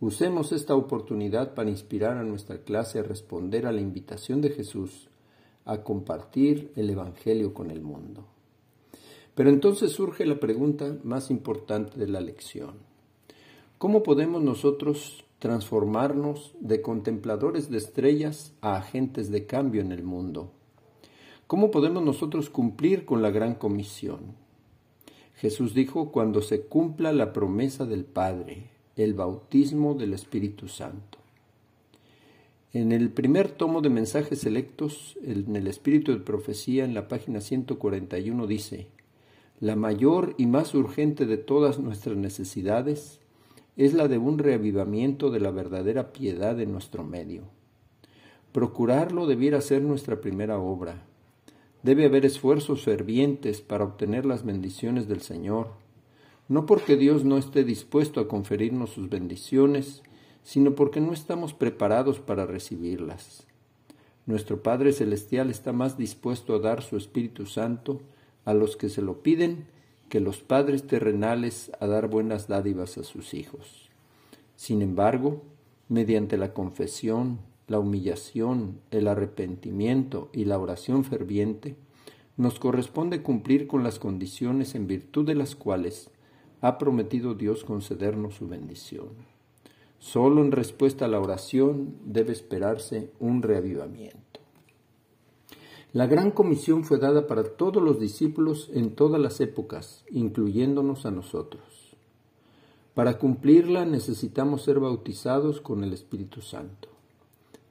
Usemos 0.00 0.52
esta 0.52 0.76
oportunidad 0.76 1.54
para 1.54 1.70
inspirar 1.70 2.18
a 2.18 2.22
nuestra 2.22 2.58
clase 2.58 3.00
a 3.00 3.02
responder 3.02 3.66
a 3.66 3.72
la 3.72 3.80
invitación 3.80 4.40
de 4.40 4.50
Jesús 4.50 5.08
a 5.64 5.82
compartir 5.82 6.72
el 6.76 6.88
Evangelio 6.88 7.52
con 7.52 7.72
el 7.72 7.82
mundo. 7.82 8.24
Pero 9.34 9.50
entonces 9.50 9.90
surge 9.90 10.24
la 10.24 10.38
pregunta 10.38 10.96
más 11.02 11.30
importante 11.30 11.98
de 11.98 12.06
la 12.06 12.20
lección. 12.20 12.76
¿Cómo 13.78 14.04
podemos 14.04 14.40
nosotros 14.40 15.24
transformarnos 15.40 16.54
de 16.60 16.80
contempladores 16.80 17.68
de 17.68 17.78
estrellas 17.78 18.54
a 18.60 18.76
agentes 18.76 19.30
de 19.30 19.46
cambio 19.46 19.80
en 19.80 19.90
el 19.90 20.04
mundo? 20.04 20.52
¿Cómo 21.48 21.72
podemos 21.72 22.04
nosotros 22.04 22.50
cumplir 22.50 23.04
con 23.04 23.20
la 23.20 23.30
gran 23.30 23.56
comisión? 23.56 24.36
Jesús 25.34 25.74
dijo, 25.74 26.12
cuando 26.12 26.40
se 26.40 26.62
cumpla 26.62 27.12
la 27.12 27.32
promesa 27.32 27.84
del 27.84 28.04
Padre, 28.04 28.77
el 29.04 29.14
bautismo 29.14 29.94
del 29.94 30.12
Espíritu 30.12 30.66
Santo. 30.66 31.18
En 32.72 32.92
el 32.92 33.10
primer 33.10 33.48
tomo 33.48 33.80
de 33.80 33.90
mensajes 33.90 34.40
selectos, 34.40 35.16
en 35.22 35.54
el 35.54 35.68
Espíritu 35.68 36.12
de 36.12 36.18
Profecía, 36.18 36.84
en 36.84 36.94
la 36.94 37.06
página 37.08 37.40
141 37.40 38.46
dice, 38.46 38.88
la 39.60 39.76
mayor 39.76 40.34
y 40.36 40.46
más 40.46 40.74
urgente 40.74 41.26
de 41.26 41.36
todas 41.36 41.78
nuestras 41.78 42.16
necesidades 42.16 43.20
es 43.76 43.94
la 43.94 44.08
de 44.08 44.18
un 44.18 44.38
reavivamiento 44.38 45.30
de 45.30 45.40
la 45.40 45.52
verdadera 45.52 46.12
piedad 46.12 46.60
en 46.60 46.72
nuestro 46.72 47.04
medio. 47.04 47.42
Procurarlo 48.52 49.26
debiera 49.26 49.60
ser 49.60 49.82
nuestra 49.82 50.20
primera 50.20 50.58
obra. 50.58 51.04
Debe 51.84 52.06
haber 52.06 52.26
esfuerzos 52.26 52.82
fervientes 52.82 53.60
para 53.60 53.84
obtener 53.84 54.26
las 54.26 54.44
bendiciones 54.44 55.06
del 55.06 55.20
Señor 55.20 55.68
no 56.48 56.66
porque 56.66 56.96
Dios 56.96 57.24
no 57.24 57.38
esté 57.38 57.62
dispuesto 57.64 58.20
a 58.20 58.28
conferirnos 58.28 58.90
sus 58.90 59.08
bendiciones, 59.08 60.02
sino 60.42 60.74
porque 60.74 61.00
no 61.00 61.12
estamos 61.12 61.52
preparados 61.52 62.20
para 62.20 62.46
recibirlas. 62.46 63.46
Nuestro 64.26 64.62
Padre 64.62 64.92
Celestial 64.92 65.50
está 65.50 65.72
más 65.72 65.96
dispuesto 65.96 66.54
a 66.54 66.58
dar 66.58 66.82
su 66.82 66.96
Espíritu 66.96 67.46
Santo 67.46 68.00
a 68.44 68.54
los 68.54 68.76
que 68.76 68.88
se 68.88 69.02
lo 69.02 69.22
piden 69.22 69.66
que 70.08 70.20
los 70.20 70.40
padres 70.40 70.86
terrenales 70.86 71.70
a 71.80 71.86
dar 71.86 72.08
buenas 72.08 72.48
dádivas 72.48 72.96
a 72.98 73.04
sus 73.04 73.34
hijos. 73.34 73.90
Sin 74.56 74.82
embargo, 74.82 75.42
mediante 75.88 76.36
la 76.38 76.54
confesión, 76.54 77.38
la 77.66 77.78
humillación, 77.78 78.80
el 78.90 79.06
arrepentimiento 79.08 80.30
y 80.32 80.46
la 80.46 80.58
oración 80.58 81.04
ferviente, 81.04 81.76
nos 82.36 82.58
corresponde 82.58 83.22
cumplir 83.22 83.66
con 83.66 83.82
las 83.82 83.98
condiciones 83.98 84.74
en 84.74 84.86
virtud 84.86 85.26
de 85.26 85.34
las 85.34 85.54
cuales 85.54 86.10
ha 86.60 86.78
prometido 86.78 87.34
Dios 87.34 87.64
concedernos 87.64 88.34
su 88.34 88.48
bendición. 88.48 89.08
Solo 89.98 90.42
en 90.42 90.52
respuesta 90.52 91.04
a 91.04 91.08
la 91.08 91.20
oración 91.20 91.94
debe 92.04 92.32
esperarse 92.32 93.10
un 93.20 93.42
reavivamiento. 93.42 94.18
La 95.92 96.06
gran 96.06 96.30
comisión 96.30 96.84
fue 96.84 96.98
dada 96.98 97.26
para 97.26 97.44
todos 97.44 97.82
los 97.82 97.98
discípulos 97.98 98.70
en 98.74 98.94
todas 98.94 99.20
las 99.20 99.40
épocas, 99.40 100.04
incluyéndonos 100.10 101.06
a 101.06 101.10
nosotros. 101.10 101.96
Para 102.94 103.18
cumplirla 103.18 103.86
necesitamos 103.86 104.62
ser 104.62 104.80
bautizados 104.80 105.60
con 105.60 105.84
el 105.84 105.92
Espíritu 105.92 106.42
Santo. 106.42 106.88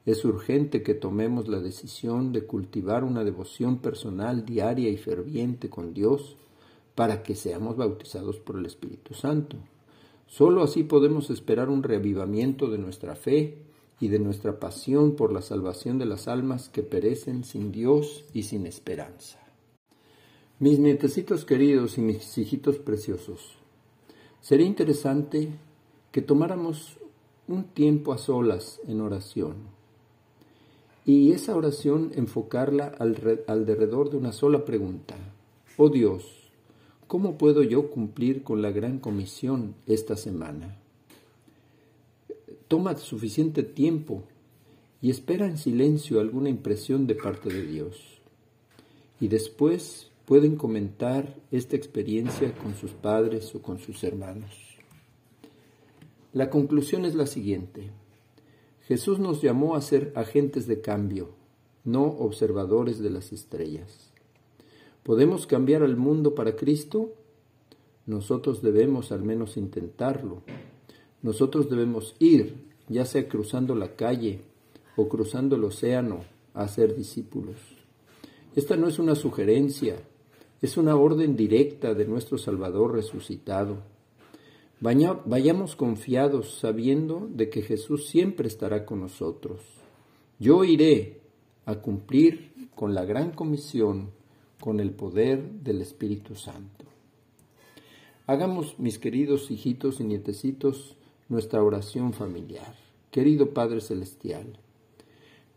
Es 0.04 0.24
urgente 0.24 0.82
que 0.82 0.94
tomemos 0.94 1.48
la 1.48 1.60
decisión 1.60 2.32
de 2.32 2.44
cultivar 2.44 3.04
una 3.04 3.24
devoción 3.24 3.78
personal 3.78 4.44
diaria 4.44 4.88
y 4.88 4.96
ferviente 4.96 5.68
con 5.68 5.92
Dios 5.92 6.36
para 6.98 7.22
que 7.22 7.36
seamos 7.36 7.76
bautizados 7.76 8.40
por 8.40 8.58
el 8.58 8.66
Espíritu 8.66 9.14
Santo. 9.14 9.56
Solo 10.26 10.64
así 10.64 10.82
podemos 10.82 11.30
esperar 11.30 11.68
un 11.68 11.84
reavivamiento 11.84 12.68
de 12.68 12.78
nuestra 12.78 13.14
fe 13.14 13.58
y 14.00 14.08
de 14.08 14.18
nuestra 14.18 14.58
pasión 14.58 15.14
por 15.14 15.32
la 15.32 15.40
salvación 15.40 16.00
de 16.00 16.06
las 16.06 16.26
almas 16.26 16.68
que 16.68 16.82
perecen 16.82 17.44
sin 17.44 17.70
Dios 17.70 18.24
y 18.34 18.42
sin 18.42 18.66
esperanza. 18.66 19.38
Mis 20.58 20.80
nietecitos 20.80 21.44
queridos 21.44 21.98
y 21.98 22.00
mis 22.00 22.36
hijitos 22.36 22.78
preciosos, 22.78 23.58
sería 24.40 24.66
interesante 24.66 25.50
que 26.10 26.20
tomáramos 26.20 26.98
un 27.46 27.62
tiempo 27.62 28.12
a 28.12 28.18
solas 28.18 28.80
en 28.88 29.00
oración 29.02 29.54
y 31.06 31.30
esa 31.30 31.54
oración 31.54 32.10
enfocarla 32.16 32.92
alrededor 32.98 34.10
de 34.10 34.16
una 34.16 34.32
sola 34.32 34.64
pregunta. 34.64 35.14
Oh 35.76 35.90
Dios, 35.90 36.37
¿Cómo 37.08 37.38
puedo 37.38 37.62
yo 37.62 37.90
cumplir 37.90 38.42
con 38.42 38.60
la 38.60 38.70
gran 38.70 38.98
comisión 38.98 39.74
esta 39.86 40.14
semana? 40.14 40.76
Toma 42.68 42.98
suficiente 42.98 43.62
tiempo 43.62 44.24
y 45.00 45.08
espera 45.08 45.46
en 45.46 45.56
silencio 45.56 46.20
alguna 46.20 46.50
impresión 46.50 47.06
de 47.06 47.14
parte 47.14 47.48
de 47.48 47.62
Dios. 47.62 48.20
Y 49.20 49.28
después 49.28 50.10
pueden 50.26 50.56
comentar 50.56 51.34
esta 51.50 51.76
experiencia 51.76 52.52
con 52.52 52.74
sus 52.76 52.90
padres 52.90 53.54
o 53.54 53.62
con 53.62 53.78
sus 53.78 54.04
hermanos. 54.04 54.52
La 56.34 56.50
conclusión 56.50 57.06
es 57.06 57.14
la 57.14 57.26
siguiente. 57.26 57.88
Jesús 58.86 59.18
nos 59.18 59.40
llamó 59.40 59.76
a 59.76 59.80
ser 59.80 60.12
agentes 60.14 60.66
de 60.66 60.82
cambio, 60.82 61.30
no 61.84 62.04
observadores 62.04 62.98
de 62.98 63.08
las 63.08 63.32
estrellas. 63.32 64.07
¿Podemos 65.08 65.46
cambiar 65.46 65.82
al 65.82 65.96
mundo 65.96 66.34
para 66.34 66.54
Cristo? 66.54 67.14
Nosotros 68.04 68.60
debemos 68.60 69.10
al 69.10 69.22
menos 69.22 69.56
intentarlo. 69.56 70.42
Nosotros 71.22 71.70
debemos 71.70 72.14
ir, 72.18 72.66
ya 72.88 73.06
sea 73.06 73.26
cruzando 73.26 73.74
la 73.74 73.96
calle 73.96 74.42
o 74.96 75.08
cruzando 75.08 75.56
el 75.56 75.64
océano, 75.64 76.24
a 76.52 76.68
ser 76.68 76.94
discípulos. 76.94 77.56
Esta 78.54 78.76
no 78.76 78.86
es 78.86 78.98
una 78.98 79.14
sugerencia, 79.14 79.96
es 80.60 80.76
una 80.76 80.94
orden 80.94 81.36
directa 81.36 81.94
de 81.94 82.04
nuestro 82.04 82.36
Salvador 82.36 82.92
resucitado. 82.92 83.78
Vayamos 84.78 85.74
confiados 85.74 86.58
sabiendo 86.60 87.26
de 87.32 87.48
que 87.48 87.62
Jesús 87.62 88.08
siempre 88.08 88.46
estará 88.46 88.84
con 88.84 89.00
nosotros. 89.00 89.62
Yo 90.38 90.64
iré 90.64 91.22
a 91.64 91.76
cumplir 91.76 92.68
con 92.74 92.94
la 92.94 93.06
gran 93.06 93.30
comisión 93.30 94.17
con 94.60 94.80
el 94.80 94.90
poder 94.90 95.42
del 95.62 95.80
Espíritu 95.80 96.34
Santo. 96.34 96.84
Hagamos, 98.26 98.78
mis 98.78 98.98
queridos 98.98 99.50
hijitos 99.50 100.00
y 100.00 100.04
nietecitos, 100.04 100.96
nuestra 101.28 101.62
oración 101.62 102.12
familiar. 102.12 102.74
Querido 103.10 103.54
Padre 103.54 103.80
Celestial, 103.80 104.58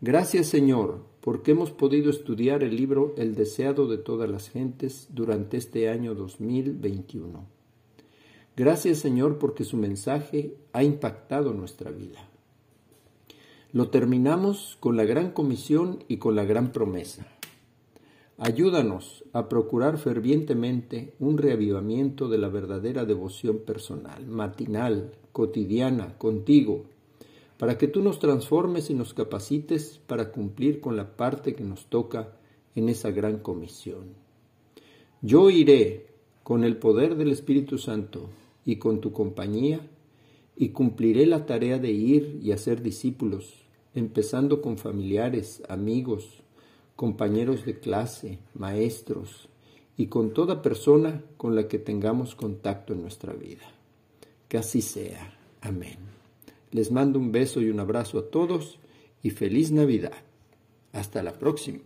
gracias 0.00 0.46
Señor, 0.46 1.04
porque 1.20 1.50
hemos 1.50 1.70
podido 1.70 2.10
estudiar 2.10 2.62
el 2.62 2.74
libro 2.76 3.14
El 3.18 3.34
deseado 3.34 3.88
de 3.88 3.98
todas 3.98 4.30
las 4.30 4.48
gentes 4.48 5.08
durante 5.10 5.58
este 5.58 5.90
año 5.90 6.14
2021. 6.14 7.44
Gracias 8.56 8.98
Señor 8.98 9.38
porque 9.38 9.64
su 9.64 9.76
mensaje 9.76 10.56
ha 10.72 10.82
impactado 10.82 11.52
nuestra 11.52 11.90
vida. 11.90 12.28
Lo 13.72 13.88
terminamos 13.88 14.76
con 14.80 14.96
la 14.96 15.04
gran 15.04 15.30
comisión 15.30 16.04
y 16.08 16.18
con 16.18 16.36
la 16.36 16.44
gran 16.44 16.72
promesa. 16.72 17.26
Ayúdanos 18.38 19.24
a 19.32 19.48
procurar 19.48 19.98
fervientemente 19.98 21.14
un 21.18 21.38
reavivamiento 21.38 22.28
de 22.28 22.38
la 22.38 22.48
verdadera 22.48 23.04
devoción 23.04 23.58
personal, 23.58 24.26
matinal, 24.26 25.12
cotidiana, 25.32 26.16
contigo, 26.18 26.86
para 27.58 27.78
que 27.78 27.88
tú 27.88 28.02
nos 28.02 28.18
transformes 28.18 28.90
y 28.90 28.94
nos 28.94 29.14
capacites 29.14 30.00
para 30.06 30.32
cumplir 30.32 30.80
con 30.80 30.96
la 30.96 31.16
parte 31.16 31.54
que 31.54 31.62
nos 31.62 31.86
toca 31.86 32.36
en 32.74 32.88
esa 32.88 33.10
gran 33.10 33.38
comisión. 33.38 34.14
Yo 35.20 35.50
iré 35.50 36.06
con 36.42 36.64
el 36.64 36.76
poder 36.78 37.16
del 37.16 37.30
Espíritu 37.30 37.78
Santo 37.78 38.28
y 38.64 38.76
con 38.76 39.00
tu 39.00 39.12
compañía, 39.12 39.88
y 40.56 40.70
cumpliré 40.70 41.26
la 41.26 41.46
tarea 41.46 41.78
de 41.78 41.92
ir 41.92 42.40
y 42.42 42.52
hacer 42.52 42.82
discípulos, 42.82 43.64
empezando 43.94 44.60
con 44.60 44.76
familiares, 44.76 45.62
amigos, 45.68 46.41
compañeros 47.02 47.66
de 47.66 47.80
clase, 47.80 48.38
maestros 48.54 49.48
y 49.96 50.06
con 50.06 50.32
toda 50.32 50.62
persona 50.62 51.24
con 51.36 51.56
la 51.56 51.66
que 51.66 51.80
tengamos 51.80 52.36
contacto 52.36 52.92
en 52.92 53.02
nuestra 53.02 53.32
vida. 53.32 53.64
Que 54.46 54.58
así 54.58 54.82
sea. 54.82 55.36
Amén. 55.62 55.98
Les 56.70 56.92
mando 56.92 57.18
un 57.18 57.32
beso 57.32 57.60
y 57.60 57.70
un 57.70 57.80
abrazo 57.80 58.20
a 58.20 58.30
todos 58.30 58.78
y 59.20 59.30
feliz 59.30 59.72
Navidad. 59.72 60.12
Hasta 60.92 61.24
la 61.24 61.32
próxima. 61.32 61.80